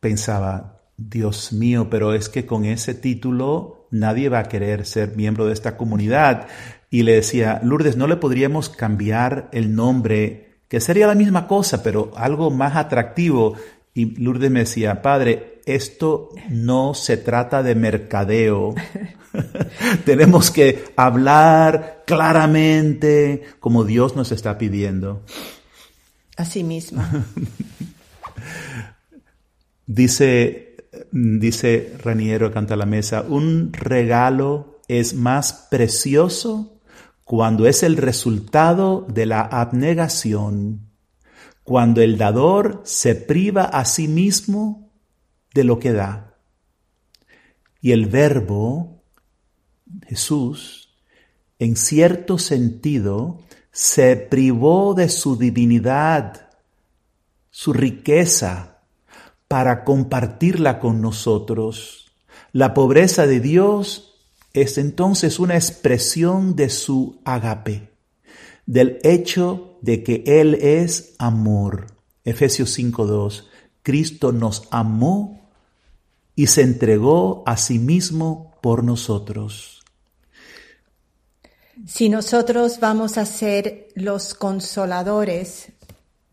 pensaba, 0.00 0.82
Dios 0.96 1.52
mío, 1.52 1.88
pero 1.90 2.14
es 2.14 2.28
que 2.28 2.46
con 2.46 2.64
ese 2.64 2.94
título 2.94 3.88
nadie 3.90 4.28
va 4.28 4.40
a 4.40 4.48
querer 4.48 4.86
ser 4.86 5.16
miembro 5.16 5.46
de 5.46 5.52
esta 5.52 5.76
comunidad. 5.76 6.46
Y 6.90 7.02
le 7.02 7.14
decía, 7.14 7.60
Lourdes, 7.64 7.96
¿no 7.96 8.06
le 8.06 8.16
podríamos 8.16 8.68
cambiar 8.68 9.48
el 9.52 9.74
nombre? 9.74 10.60
Que 10.68 10.80
sería 10.80 11.06
la 11.06 11.14
misma 11.14 11.46
cosa, 11.48 11.82
pero 11.82 12.12
algo 12.16 12.50
más 12.50 12.76
atractivo. 12.76 13.54
Y 13.94 14.20
Lourdes 14.20 14.50
me 14.50 14.60
decía, 14.60 15.02
Padre, 15.02 15.60
esto 15.66 16.30
no 16.50 16.94
se 16.94 17.16
trata 17.16 17.62
de 17.62 17.74
mercadeo. 17.76 18.74
Tenemos 20.04 20.50
que 20.50 20.84
hablar 20.96 22.02
claramente 22.06 23.44
como 23.60 23.84
Dios 23.84 24.16
nos 24.16 24.32
está 24.32 24.58
pidiendo. 24.58 25.22
Así 26.36 26.64
mismo. 26.64 27.04
Dice, 29.86 30.76
dice 31.12 31.94
Raniero, 32.02 32.50
canta 32.50 32.74
la 32.74 32.86
mesa, 32.86 33.22
un 33.28 33.70
regalo 33.74 34.80
es 34.88 35.12
más 35.12 35.66
precioso 35.70 36.80
cuando 37.24 37.66
es 37.66 37.82
el 37.82 37.98
resultado 37.98 39.06
de 39.08 39.26
la 39.26 39.42
abnegación, 39.42 40.88
cuando 41.64 42.02
el 42.02 42.18
dador 42.18 42.82
se 42.84 43.14
priva 43.14 43.64
a 43.64 43.84
sí 43.84 44.06
mismo 44.06 44.92
de 45.54 45.64
lo 45.64 45.78
que 45.78 45.92
da. 45.92 46.36
Y 47.80 47.92
el 47.92 48.06
verbo, 48.06 49.02
Jesús, 50.06 50.94
en 51.58 51.76
cierto 51.76 52.38
sentido, 52.38 53.40
se 53.72 54.16
privó 54.16 54.94
de 54.94 55.08
su 55.08 55.36
divinidad, 55.36 56.50
su 57.50 57.72
riqueza, 57.72 58.78
para 59.48 59.84
compartirla 59.84 60.80
con 60.80 61.00
nosotros. 61.00 62.12
La 62.52 62.74
pobreza 62.74 63.26
de 63.26 63.40
Dios 63.40 64.14
es 64.52 64.78
entonces 64.78 65.38
una 65.38 65.54
expresión 65.54 66.56
de 66.56 66.70
su 66.70 67.20
agape, 67.24 67.93
del 68.66 68.98
hecho 69.02 69.78
de 69.82 70.02
que 70.02 70.24
Él 70.26 70.54
es 70.54 71.14
amor. 71.18 71.86
Efesios 72.24 72.78
5.2. 72.78 73.44
Cristo 73.82 74.32
nos 74.32 74.66
amó 74.70 75.50
y 76.34 76.46
se 76.46 76.62
entregó 76.62 77.42
a 77.46 77.56
sí 77.56 77.78
mismo 77.78 78.54
por 78.60 78.82
nosotros. 78.82 79.82
Si 81.86 82.08
nosotros 82.08 82.80
vamos 82.80 83.18
a 83.18 83.26
ser 83.26 83.88
los 83.94 84.34
consoladores 84.34 85.68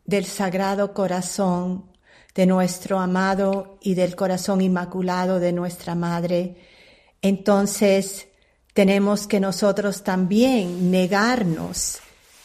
del 0.06 0.26
Sagrado 0.26 0.94
Corazón, 0.94 1.92
de 2.34 2.46
nuestro 2.46 3.00
amado 3.00 3.78
y 3.82 3.96
del 3.96 4.16
corazón 4.16 4.62
inmaculado 4.62 5.40
de 5.40 5.52
nuestra 5.52 5.96
Madre, 5.96 6.56
entonces 7.22 8.28
tenemos 8.74 9.28
que 9.28 9.40
nosotros 9.40 10.04
también 10.04 10.92
negarnos 10.92 12.00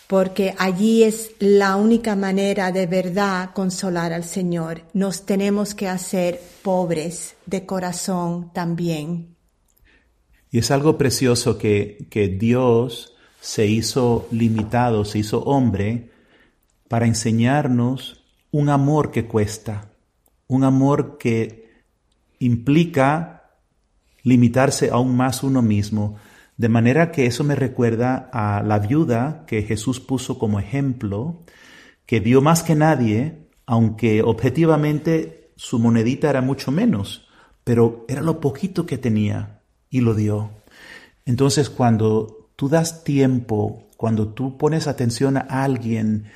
porque 0.06 0.54
allí 0.58 1.02
es 1.02 1.32
la 1.38 1.76
única 1.76 2.14
manera 2.14 2.70
de 2.70 2.86
verdad 2.86 3.50
consolar 3.52 4.12
al 4.12 4.24
Señor. 4.24 4.82
Nos 4.92 5.26
tenemos 5.26 5.74
que 5.74 5.88
hacer 5.88 6.40
pobres 6.62 7.34
de 7.46 7.66
corazón 7.66 8.50
también. 8.52 9.34
Y 10.50 10.58
es 10.58 10.70
algo 10.70 10.96
precioso 10.96 11.58
que, 11.58 12.06
que 12.08 12.28
Dios 12.28 13.14
se 13.40 13.66
hizo 13.66 14.28
limitado, 14.30 15.04
se 15.04 15.18
hizo 15.18 15.42
hombre 15.42 16.10
para 16.88 17.06
enseñarnos 17.06 18.24
un 18.52 18.68
amor 18.68 19.10
que 19.10 19.26
cuesta, 19.26 19.90
un 20.46 20.62
amor 20.64 21.18
que 21.18 21.66
implica 22.38 23.50
limitarse 24.22 24.90
aún 24.90 25.16
más 25.16 25.42
uno 25.42 25.62
mismo, 25.62 26.16
de 26.56 26.68
manera 26.68 27.12
que 27.12 27.26
eso 27.26 27.44
me 27.44 27.54
recuerda 27.54 28.30
a 28.32 28.62
la 28.62 28.78
viuda 28.78 29.44
que 29.46 29.62
Jesús 29.62 30.00
puso 30.00 30.38
como 30.38 30.58
ejemplo, 30.58 31.42
que 32.06 32.20
dio 32.20 32.40
más 32.40 32.62
que 32.62 32.74
nadie, 32.74 33.48
aunque 33.66 34.22
objetivamente 34.22 35.50
su 35.56 35.78
monedita 35.78 36.30
era 36.30 36.40
mucho 36.40 36.70
menos, 36.70 37.28
pero 37.64 38.04
era 38.08 38.22
lo 38.22 38.40
poquito 38.40 38.86
que 38.86 38.96
tenía 38.96 39.60
y 39.90 40.00
lo 40.00 40.14
dio. 40.14 40.50
Entonces 41.26 41.68
cuando 41.68 42.50
tú 42.56 42.68
das 42.68 43.04
tiempo, 43.04 43.88
cuando 43.96 44.28
tú 44.28 44.56
pones 44.56 44.86
atención 44.86 45.36
a 45.36 45.40
alguien 45.40 46.26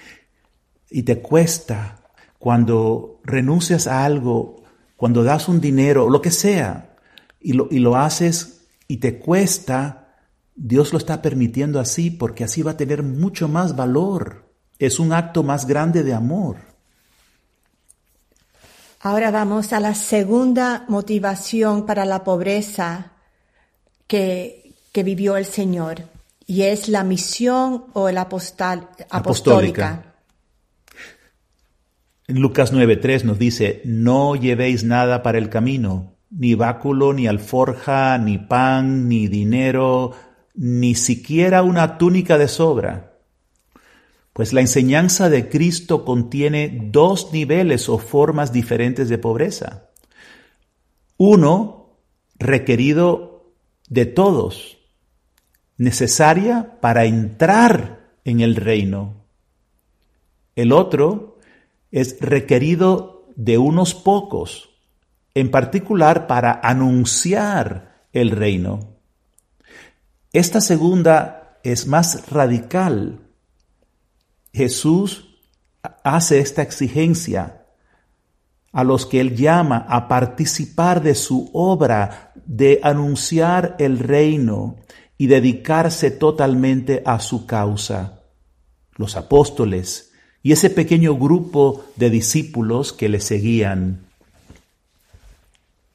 y 0.90 1.04
te 1.04 1.20
cuesta, 1.20 2.00
cuando 2.38 3.20
renuncias 3.24 3.86
a 3.86 4.04
algo, 4.04 4.64
cuando 4.96 5.24
das 5.24 5.48
un 5.48 5.60
dinero, 5.60 6.10
lo 6.10 6.20
que 6.20 6.30
sea, 6.30 6.96
y 7.40 7.54
lo, 7.54 7.68
y 7.70 7.78
lo 7.78 7.96
haces 7.96 8.66
y 8.86 8.98
te 8.98 9.18
cuesta, 9.18 9.99
Dios 10.62 10.92
lo 10.92 10.98
está 10.98 11.22
permitiendo 11.22 11.80
así 11.80 12.10
porque 12.10 12.44
así 12.44 12.60
va 12.60 12.72
a 12.72 12.76
tener 12.76 13.02
mucho 13.02 13.48
más 13.48 13.74
valor. 13.74 14.52
Es 14.78 14.98
un 14.98 15.14
acto 15.14 15.42
más 15.42 15.66
grande 15.66 16.04
de 16.04 16.12
amor. 16.12 16.58
Ahora 19.00 19.30
vamos 19.30 19.72
a 19.72 19.80
la 19.80 19.94
segunda 19.94 20.84
motivación 20.86 21.86
para 21.86 22.04
la 22.04 22.24
pobreza 22.24 23.12
que, 24.06 24.74
que 24.92 25.02
vivió 25.02 25.38
el 25.38 25.46
Señor 25.46 26.02
y 26.46 26.62
es 26.62 26.90
la 26.90 27.04
misión 27.04 27.86
o 27.94 28.10
el 28.10 28.18
apostal, 28.18 28.80
apostólica. 29.08 29.16
apostólica. 29.16 30.14
En 32.28 32.38
Lucas 32.38 32.70
9.3 32.70 33.24
nos 33.24 33.38
dice, 33.38 33.80
no 33.86 34.36
llevéis 34.36 34.84
nada 34.84 35.22
para 35.22 35.38
el 35.38 35.48
camino, 35.48 36.18
ni 36.28 36.54
báculo, 36.54 37.14
ni 37.14 37.26
alforja, 37.26 38.18
ni 38.18 38.36
pan, 38.36 39.08
ni 39.08 39.26
dinero, 39.26 40.14
ni 40.54 40.94
siquiera 40.94 41.62
una 41.62 41.98
túnica 41.98 42.38
de 42.38 42.48
sobra. 42.48 43.18
Pues 44.32 44.52
la 44.52 44.60
enseñanza 44.60 45.28
de 45.28 45.48
Cristo 45.48 46.04
contiene 46.04 46.88
dos 46.90 47.32
niveles 47.32 47.88
o 47.88 47.98
formas 47.98 48.52
diferentes 48.52 49.08
de 49.08 49.18
pobreza. 49.18 49.90
Uno, 51.16 51.98
requerido 52.38 53.52
de 53.88 54.06
todos, 54.06 54.78
necesaria 55.76 56.78
para 56.80 57.04
entrar 57.04 58.14
en 58.24 58.40
el 58.40 58.56
reino. 58.56 59.26
El 60.54 60.72
otro, 60.72 61.38
es 61.90 62.20
requerido 62.20 63.26
de 63.36 63.58
unos 63.58 63.94
pocos, 63.94 64.70
en 65.34 65.50
particular 65.50 66.26
para 66.26 66.60
anunciar 66.62 68.06
el 68.12 68.30
reino. 68.30 68.89
Esta 70.32 70.60
segunda 70.60 71.58
es 71.62 71.86
más 71.86 72.30
radical. 72.30 73.20
Jesús 74.52 75.26
hace 76.04 76.40
esta 76.40 76.62
exigencia 76.62 77.66
a 78.72 78.84
los 78.84 79.06
que 79.06 79.20
él 79.20 79.36
llama 79.36 79.86
a 79.88 80.06
participar 80.06 81.02
de 81.02 81.14
su 81.16 81.50
obra 81.52 82.32
de 82.46 82.80
anunciar 82.82 83.74
el 83.78 83.98
reino 83.98 84.76
y 85.18 85.26
dedicarse 85.26 86.10
totalmente 86.10 87.02
a 87.04 87.18
su 87.18 87.46
causa. 87.46 88.20
Los 88.96 89.16
apóstoles, 89.16 90.12
y 90.42 90.52
ese 90.52 90.70
pequeño 90.70 91.16
grupo 91.16 91.84
de 91.96 92.10
discípulos 92.10 92.92
que 92.92 93.08
le 93.08 93.20
seguían. 93.20 94.06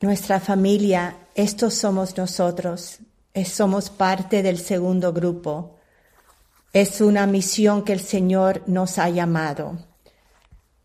Nuestra 0.01 0.39
familia, 0.39 1.15
estos 1.33 1.73
somos 1.73 2.15
nosotros, 2.17 2.99
somos 3.43 3.89
parte 3.89 4.43
del 4.43 4.57
segundo 4.57 5.11
grupo. 5.11 5.75
Es 6.71 7.01
una 7.01 7.27
misión 7.27 7.83
que 7.83 7.91
el 7.91 7.99
Señor 7.99 8.63
nos 8.67 8.97
ha 8.97 9.09
llamado. 9.09 9.77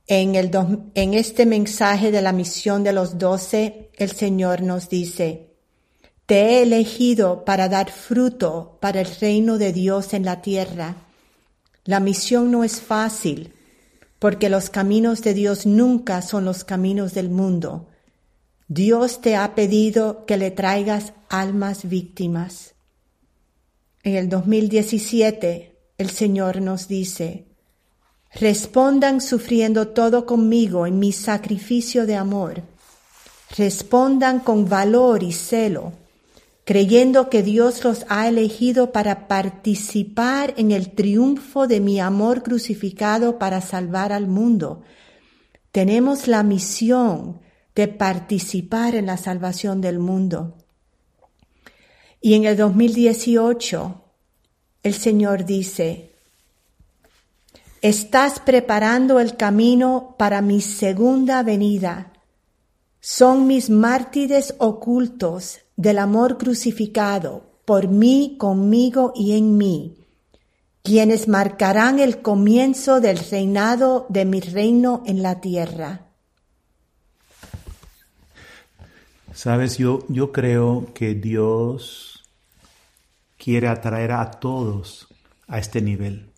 En, 0.09 0.35
el 0.35 0.51
en 0.95 1.15
este 1.15 1.47
mensaje 1.47 2.11
de 2.11 2.23
la 2.23 2.33
misión 2.33 2.83
de 2.83 2.93
los 2.93 3.19
doce, 3.19 3.91
el 3.97 4.11
Señor 4.11 4.63
nos 4.63 4.89
dice, 4.89 5.55
Te 6.27 6.41
he 6.41 6.63
elegido 6.63 7.45
para 7.45 7.69
dar 7.69 7.93
fruto 7.93 8.79
para 8.81 9.01
el 9.01 9.07
reino 9.21 9.59
de 9.59 9.73
Dios 9.73 10.15
en 10.15 10.25
la 10.25 10.43
tierra 10.43 10.97
la 11.85 11.99
misión 11.99 12.51
no 12.51 12.63
es 12.63 12.81
fácil, 12.81 13.55
porque 14.19 14.51
los 14.51 14.69
caminos 14.69 15.23
de 15.23 15.33
Dios 15.33 15.65
nunca 15.65 16.21
son 16.21 16.45
los 16.45 16.63
caminos 16.63 17.15
del 17.15 17.31
mundo. 17.31 17.89
Dios 18.73 19.21
te 19.21 19.35
ha 19.35 19.57
pedido 19.57 20.25
que 20.27 20.37
le 20.37 20.53
traigas 20.53 21.13
almas 21.29 21.89
víctimas. 21.89 22.77
En 24.05 24.15
el 24.15 24.29
2017, 24.29 25.77
el 25.99 26.11
Señor 26.11 26.61
nos 26.61 26.87
dice, 26.87 27.47
respondan 28.33 29.21
sufriendo 29.21 29.89
todo 29.89 30.25
conmigo 30.25 30.87
en 30.87 31.01
mi 31.01 31.11
sacrificio 31.11 32.07
de 32.07 32.15
amor. 32.15 32.63
Respondan 33.57 34.39
con 34.39 34.69
valor 34.69 35.25
y 35.25 35.33
celo 35.33 35.95
creyendo 36.71 37.31
que 37.31 37.43
Dios 37.43 37.83
los 37.83 38.07
ha 38.09 38.29
elegido 38.29 38.93
para 38.93 39.27
participar 39.27 40.55
en 40.57 40.71
el 40.71 40.93
triunfo 40.93 41.67
de 41.67 41.81
mi 41.81 41.99
amor 41.99 42.45
crucificado 42.45 43.41
para 43.41 43.61
salvar 43.61 44.13
al 44.13 44.29
mundo. 44.29 44.83
Tenemos 45.73 46.29
la 46.29 46.45
misión 46.45 47.41
de 47.81 47.89
participar 47.89 48.95
en 48.95 49.07
la 49.07 49.17
salvación 49.17 49.81
del 49.81 49.99
mundo. 49.99 50.55
Y 52.21 52.35
en 52.35 52.45
el 52.45 52.55
2018, 52.55 54.05
el 54.83 54.93
Señor 54.93 55.47
dice, 55.47 56.11
estás 57.81 58.39
preparando 58.39 59.19
el 59.19 59.39
camino 59.39 60.15
para 60.19 60.43
mi 60.43 60.61
segunda 60.61 61.43
venida. 61.43 62.13
Son 63.01 63.47
mis 63.47 63.71
mártires 63.71 64.55
ocultos 64.59 65.61
del 65.77 66.01
amor 66.01 66.37
crucificado 66.37 67.45
por 67.65 67.89
mí, 67.89 68.37
conmigo 68.39 69.15
y 69.17 69.39
en 69.39 69.57
mí, 69.57 69.97
quienes 70.83 71.29
marcarán 71.29 71.99
el 71.99 72.21
comienzo 72.21 73.01
del 73.01 73.17
reinado 73.17 74.05
de 74.11 74.27
mi 74.27 74.41
reino 74.41 75.03
en 75.07 75.23
la 75.23 75.41
tierra. 75.41 76.10
Sabes, 79.43 79.79
yo, 79.79 80.01
yo 80.11 80.33
creo 80.33 80.93
que 80.93 81.15
Dios 81.15 82.29
quiere 83.39 83.69
atraer 83.69 84.13
a 84.13 84.33
todos 84.33 85.09
a 85.49 85.59
este 85.59 85.81
nivel. 85.81 86.29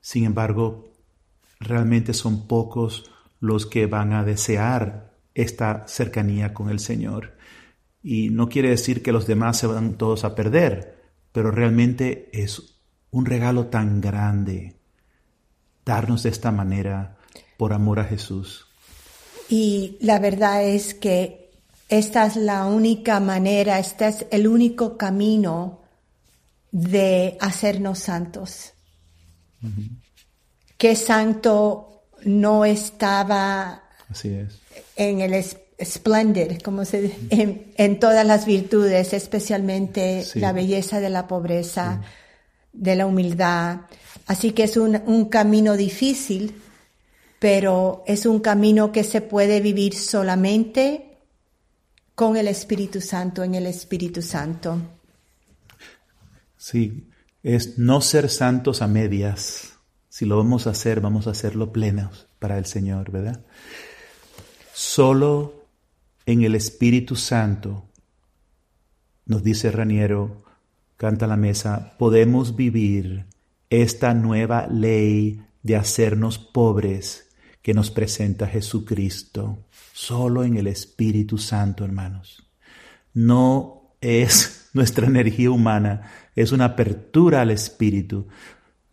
Sin 0.00 0.24
embargo, 0.24 0.92
realmente 1.60 2.14
son 2.14 2.48
pocos 2.48 3.12
los 3.38 3.66
que 3.66 3.86
van 3.86 4.12
a 4.12 4.24
desear 4.24 5.12
esta 5.36 5.86
cercanía 5.86 6.52
con 6.52 6.68
el 6.68 6.80
Señor. 6.80 7.36
Y 8.02 8.30
no 8.30 8.48
quiere 8.48 8.70
decir 8.70 9.00
que 9.00 9.12
los 9.12 9.28
demás 9.28 9.56
se 9.56 9.68
van 9.68 9.94
todos 9.94 10.24
a 10.24 10.34
perder, 10.34 11.00
pero 11.30 11.52
realmente 11.52 12.28
es 12.32 12.80
un 13.12 13.24
regalo 13.24 13.66
tan 13.66 14.00
grande 14.00 14.74
darnos 15.84 16.24
de 16.24 16.30
esta 16.30 16.50
manera 16.50 17.18
por 17.56 17.72
amor 17.72 18.00
a 18.00 18.04
Jesús. 18.04 18.66
Y 19.48 19.96
la 20.00 20.18
verdad 20.18 20.64
es 20.64 20.92
que 20.92 21.41
esta 21.92 22.24
es 22.24 22.36
la 22.36 22.64
única 22.64 23.20
manera, 23.20 23.78
este 23.78 24.08
es 24.08 24.24
el 24.30 24.46
único 24.48 24.96
camino 24.96 25.82
de 26.70 27.36
hacernos 27.38 27.98
santos. 27.98 28.72
Que 30.78 30.96
santo 30.96 32.06
no 32.24 32.64
estaba 32.64 33.82
en 34.96 35.20
el 35.20 35.44
splendid, 35.84 36.62
como 36.62 36.86
se 36.86 37.14
en, 37.28 38.00
todas 38.00 38.26
las 38.26 38.46
virtudes, 38.46 39.12
especialmente 39.12 40.24
la 40.36 40.52
belleza 40.52 40.98
de 40.98 41.10
la 41.10 41.28
pobreza, 41.28 42.00
de 42.72 42.96
la 42.96 43.04
humildad. 43.04 43.80
Así 44.26 44.52
que 44.52 44.62
es 44.62 44.78
un, 44.78 45.02
un, 45.04 45.26
camino 45.26 45.76
difícil, 45.76 46.54
pero 47.38 48.02
es 48.06 48.24
un 48.24 48.40
camino 48.40 48.92
que 48.92 49.04
se 49.04 49.20
puede 49.20 49.60
vivir 49.60 49.94
solamente 49.94 51.11
con 52.14 52.36
el 52.36 52.48
Espíritu 52.48 53.00
Santo, 53.00 53.42
en 53.42 53.54
el 53.54 53.66
Espíritu 53.66 54.22
Santo. 54.22 54.80
Sí, 56.56 57.08
es 57.42 57.78
no 57.78 58.00
ser 58.00 58.28
santos 58.28 58.82
a 58.82 58.86
medias. 58.86 59.78
Si 60.08 60.26
lo 60.26 60.36
vamos 60.36 60.66
a 60.66 60.70
hacer, 60.70 61.00
vamos 61.00 61.26
a 61.26 61.30
hacerlo 61.30 61.72
plenos 61.72 62.28
para 62.38 62.58
el 62.58 62.66
Señor, 62.66 63.10
¿verdad? 63.10 63.44
Solo 64.74 65.66
en 66.26 66.42
el 66.42 66.54
Espíritu 66.54 67.16
Santo, 67.16 67.84
nos 69.26 69.42
dice 69.42 69.70
Raniero, 69.70 70.44
canta 70.96 71.26
la 71.26 71.36
mesa, 71.36 71.94
podemos 71.98 72.54
vivir 72.54 73.26
esta 73.70 74.14
nueva 74.14 74.66
ley 74.68 75.42
de 75.62 75.76
hacernos 75.76 76.38
pobres 76.38 77.31
que 77.62 77.74
nos 77.74 77.90
presenta 77.90 78.46
Jesucristo. 78.46 79.58
Solo 79.92 80.44
en 80.44 80.56
el 80.56 80.66
Espíritu 80.66 81.38
Santo, 81.38 81.84
hermanos. 81.84 82.44
No 83.14 83.94
es 84.00 84.70
nuestra 84.74 85.06
energía 85.06 85.50
humana, 85.50 86.10
es 86.34 86.52
una 86.52 86.66
apertura 86.66 87.40
al 87.40 87.50
Espíritu. 87.50 88.26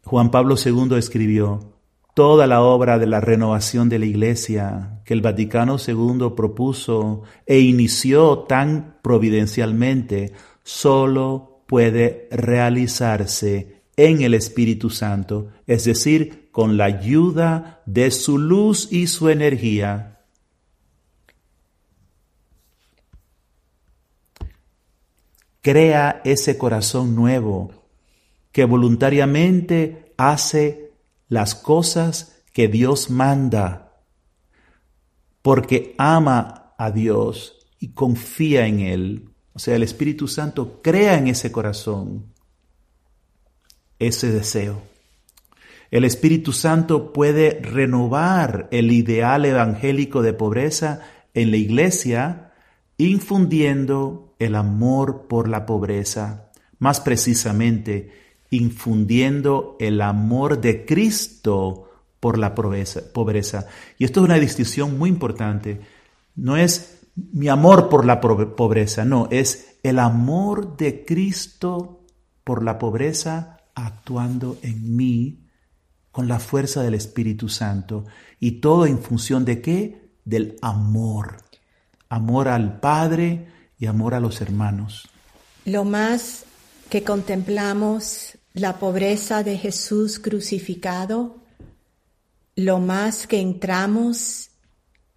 Juan 0.04 0.32
Pablo 0.32 0.56
II 0.64 0.96
escribió, 0.98 1.80
toda 2.20 2.48
la 2.48 2.62
obra 2.62 3.00
de 3.00 3.08
la 3.08 3.22
renovación 3.22 3.88
de 3.88 3.98
la 3.98 4.06
Iglesia 4.06 5.00
que 5.06 5.14
el 5.14 5.22
Vaticano 5.22 5.78
II 5.78 6.34
propuso 6.36 7.24
e 7.46 7.60
inició 7.60 8.40
tan 8.40 8.98
providencialmente, 9.02 10.34
solo 10.64 11.64
puede 11.66 12.28
realizarse 12.30 13.84
en 13.96 14.22
el 14.22 14.34
Espíritu 14.34 14.90
Santo, 14.90 15.48
es 15.66 15.86
decir, 15.86 16.49
con 16.60 16.76
la 16.76 16.84
ayuda 16.84 17.82
de 17.86 18.12
su 18.12 18.38
luz 18.38 18.92
y 18.92 19.08
su 19.08 19.30
energía. 19.30 20.26
Crea 25.62 26.20
ese 26.26 26.58
corazón 26.58 27.16
nuevo 27.16 27.88
que 28.52 28.66
voluntariamente 28.66 30.14
hace 30.18 30.92
las 31.30 31.56
cosas 31.56 32.42
que 32.52 32.68
Dios 32.68 33.10
manda, 33.10 34.04
porque 35.42 35.96
ama 35.98 36.74
a 36.78 36.92
Dios 36.92 37.70
y 37.80 37.94
confía 37.94 38.68
en 38.68 38.82
Él. 38.82 39.30
O 39.54 39.60
sea, 39.60 39.78
el 39.78 39.84
Espíritu 39.84 40.28
Santo 40.28 40.82
crea 40.84 41.18
en 41.18 41.30
ese 41.30 41.54
corazón 41.54 42.34
ese 43.98 44.30
deseo. 44.30 44.89
El 45.92 46.04
Espíritu 46.04 46.52
Santo 46.52 47.14
puede 47.14 47.60
renovar 47.62 48.68
el 48.72 48.92
ideal 48.92 49.46
evangélico 49.46 50.22
de 50.22 50.34
pobreza 50.34 51.02
en 51.34 51.52
la 51.52 51.58
iglesia, 51.58 52.52
infundiendo 52.98 54.36
el 54.40 54.56
amor 54.56 55.28
por 55.28 55.48
la 55.48 55.66
pobreza, 55.66 56.52
más 56.78 57.02
precisamente, 57.02 58.12
infundiendo 58.52 59.78
el 59.80 60.02
amor 60.02 60.62
de 60.62 60.86
Cristo 60.86 61.90
por 62.20 62.38
la 62.38 62.54
pobreza. 62.54 63.68
Y 63.98 64.06
esto 64.06 64.20
es 64.20 64.26
una 64.26 64.40
distinción 64.40 64.98
muy 64.98 65.10
importante. 65.10 65.82
No 66.36 66.56
es 66.56 67.00
mi 67.16 67.48
amor 67.48 67.90
por 67.90 68.06
la 68.06 68.22
pobreza, 68.22 69.06
no, 69.06 69.28
es 69.32 69.80
el 69.84 69.98
amor 70.00 70.78
de 70.78 71.04
Cristo 71.04 72.06
por 72.44 72.64
la 72.64 72.78
pobreza 72.78 73.58
actuando 73.76 74.58
en 74.62 74.96
mí 74.96 75.49
con 76.12 76.28
la 76.28 76.40
fuerza 76.40 76.84
del 76.84 76.94
Espíritu 76.94 77.50
Santo. 77.50 78.06
Y 78.40 78.62
todo 78.62 78.86
en 78.86 79.00
función 79.00 79.46
de 79.46 79.62
qué? 79.62 80.12
Del 80.26 80.58
amor. 80.62 81.38
Amor 82.10 82.48
al 82.48 82.80
Padre 82.80 83.48
y 83.78 83.86
amor 83.86 84.14
a 84.14 84.20
los 84.20 84.42
hermanos. 84.42 85.08
Lo 85.66 85.86
más 85.86 86.46
que 86.90 87.04
contemplamos 87.04 88.38
la 88.54 88.80
pobreza 88.80 89.44
de 89.44 89.58
Jesús 89.58 90.20
crucificado, 90.20 91.38
lo 92.56 92.80
más 92.80 93.28
que 93.28 93.40
entramos 93.40 94.50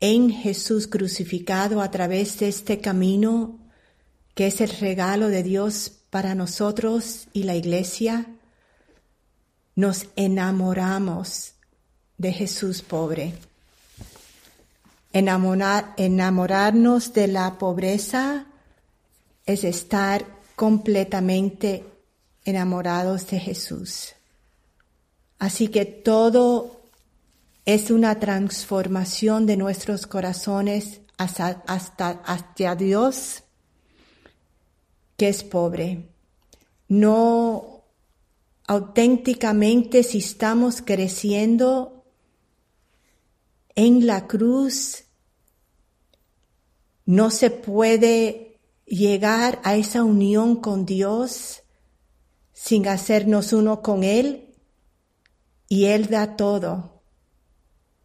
en 0.01 0.31
Jesús 0.31 0.87
crucificado 0.87 1.81
a 1.81 1.91
través 1.91 2.39
de 2.39 2.49
este 2.49 2.81
camino 2.81 3.59
que 4.35 4.47
es 4.47 4.61
el 4.61 4.71
regalo 4.71 5.29
de 5.29 5.43
Dios 5.43 5.93
para 6.11 6.35
nosotros 6.35 7.29
y 7.33 7.45
la 7.45 7.55
iglesia, 7.55 8.27
nos 9.75 10.07
enamoramos 10.17 11.55
de 12.19 12.33
Jesús 12.33 12.83
pobre. 12.83 13.35
Enamorar, 15.13 15.95
enamorarnos 15.97 17.13
de 17.13 17.29
la 17.29 17.59
pobreza 17.59 18.47
es 19.45 19.65
estar 19.65 20.25
completamente 20.57 21.85
enamorados 22.45 23.27
de 23.29 23.39
Jesús. 23.39 24.15
Así 25.39 25.69
que 25.69 25.85
todo 25.85 26.83
es 27.65 27.91
una 27.91 28.19
transformación 28.21 29.47
de 29.47 29.57
nuestros 29.57 30.07
corazones 30.07 31.01
hasta, 31.17 31.63
hasta 31.67 32.11
hacia 32.25 32.75
Dios, 32.75 33.43
que 35.17 35.29
es 35.29 35.43
pobre. 35.45 36.09
No 36.89 37.72
auténticamente 38.67 40.03
si 40.03 40.19
estamos 40.19 40.83
creciendo 40.83 42.05
en 43.75 44.07
la 44.07 44.27
cruz, 44.27 45.05
no 47.05 47.31
se 47.31 47.51
puede 47.51 48.61
llegar 48.87 49.61
a 49.65 49.77
esa 49.77 50.05
unión 50.05 50.57
con 50.57 50.85
Dios 50.87 51.63
sin 52.53 52.87
hacernos 52.87 53.53
uno 53.53 53.83
con 53.83 54.05
Él. 54.05 54.55
Y 55.69 55.87
Él 55.87 56.09
da 56.09 56.37
todo, 56.37 57.03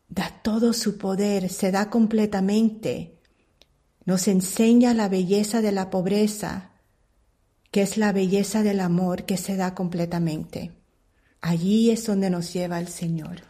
da 0.08 0.42
todo 0.42 0.74
su 0.74 0.98
poder, 0.98 1.50
se 1.50 1.72
da 1.72 1.90
completamente, 1.90 3.20
nos 4.06 4.30
enseña 4.30 4.94
la 4.94 5.10
belleza 5.10 5.62
de 5.62 5.74
la 5.74 5.90
pobreza, 5.90 6.72
que 7.72 7.82
es 7.82 7.98
la 7.98 8.12
belleza 8.12 8.64
del 8.64 8.80
amor 8.80 9.24
que 9.26 9.38
se 9.38 9.56
da 9.56 9.76
completamente. 9.76 10.72
Allí 11.42 11.92
es 11.92 12.06
donde 12.06 12.30
nos 12.30 12.54
lleva 12.54 12.80
el 12.80 12.88
Señor. 12.88 13.42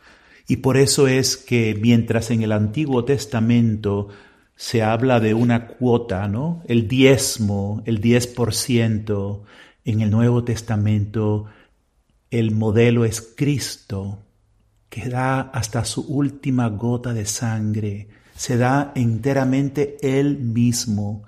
Y 0.47 0.57
por 0.57 0.77
eso 0.77 1.07
es 1.07 1.37
que 1.37 1.77
mientras 1.79 2.31
en 2.31 2.41
el 2.41 2.51
Antiguo 2.51 3.05
Testamento 3.05 4.09
se 4.55 4.81
habla 4.81 5.19
de 5.19 5.33
una 5.33 5.67
cuota, 5.67 6.27
¿no? 6.27 6.63
El 6.67 6.87
diezmo, 6.87 7.83
el 7.85 7.99
diez 8.01 8.27
por 8.27 8.53
ciento, 8.53 9.43
en 9.85 10.01
el 10.01 10.09
Nuevo 10.09 10.43
Testamento 10.43 11.45
el 12.29 12.51
modelo 12.51 13.05
es 13.05 13.21
Cristo, 13.21 14.19
que 14.89 15.09
da 15.09 15.41
hasta 15.41 15.85
su 15.85 16.01
última 16.01 16.67
gota 16.69 17.13
de 17.13 17.25
sangre, 17.25 18.09
se 18.35 18.57
da 18.57 18.91
enteramente 18.95 19.97
Él 20.01 20.37
mismo. 20.37 21.23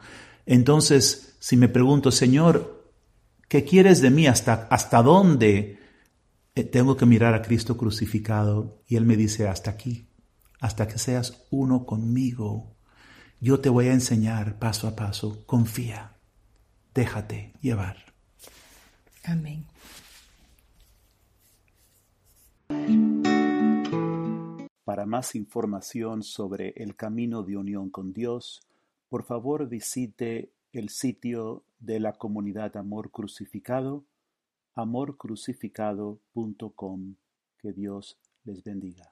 Entonces, 0.46 1.36
si 1.40 1.56
me 1.56 1.70
pregunto, 1.70 2.12
Señor, 2.12 2.79
¿qué 3.50 3.66
quieres 3.66 4.00
de 4.02 4.12
mí? 4.12 4.28
¿Hasta, 4.28 4.68
hasta 4.70 5.04
dónde? 5.04 5.80
Eh, 6.56 6.64
tengo 6.64 6.96
que 6.96 7.06
mirar 7.06 7.34
a 7.34 7.42
Cristo 7.42 7.76
crucificado 7.76 8.82
y 8.88 8.96
Él 8.96 9.06
me 9.06 9.18
dice, 9.18 9.50
hasta 9.50 9.72
aquí, 9.72 10.08
hasta 10.62 10.88
que 10.88 10.98
seas 10.98 11.46
uno 11.50 11.86
conmigo. 11.86 12.78
Yo 13.42 13.60
te 13.60 13.70
voy 13.70 13.88
a 13.88 13.94
enseñar 13.94 14.60
paso 14.60 14.88
a 14.88 14.96
paso, 14.96 15.46
confía, 15.46 16.16
déjate 16.94 17.54
llevar. 17.62 17.98
Amén. 19.24 19.66
Para 24.84 25.06
más 25.06 25.36
información 25.36 26.24
sobre 26.24 26.74
el 26.76 26.96
camino 26.96 27.44
de 27.44 27.58
unión 27.58 27.90
con 27.90 28.12
Dios, 28.12 28.62
por 29.08 29.24
favor 29.24 29.68
visite 29.70 30.52
el 30.74 30.90
sitio 30.90 31.64
de 31.80 32.00
la 32.00 32.14
comunidad 32.14 32.78
Amor 32.78 33.12
Crucificado, 33.12 34.06
amorcrucificado.com. 34.76 37.16
Que 37.58 37.74
Dios 37.74 38.18
les 38.46 38.64
bendiga. 38.64 39.12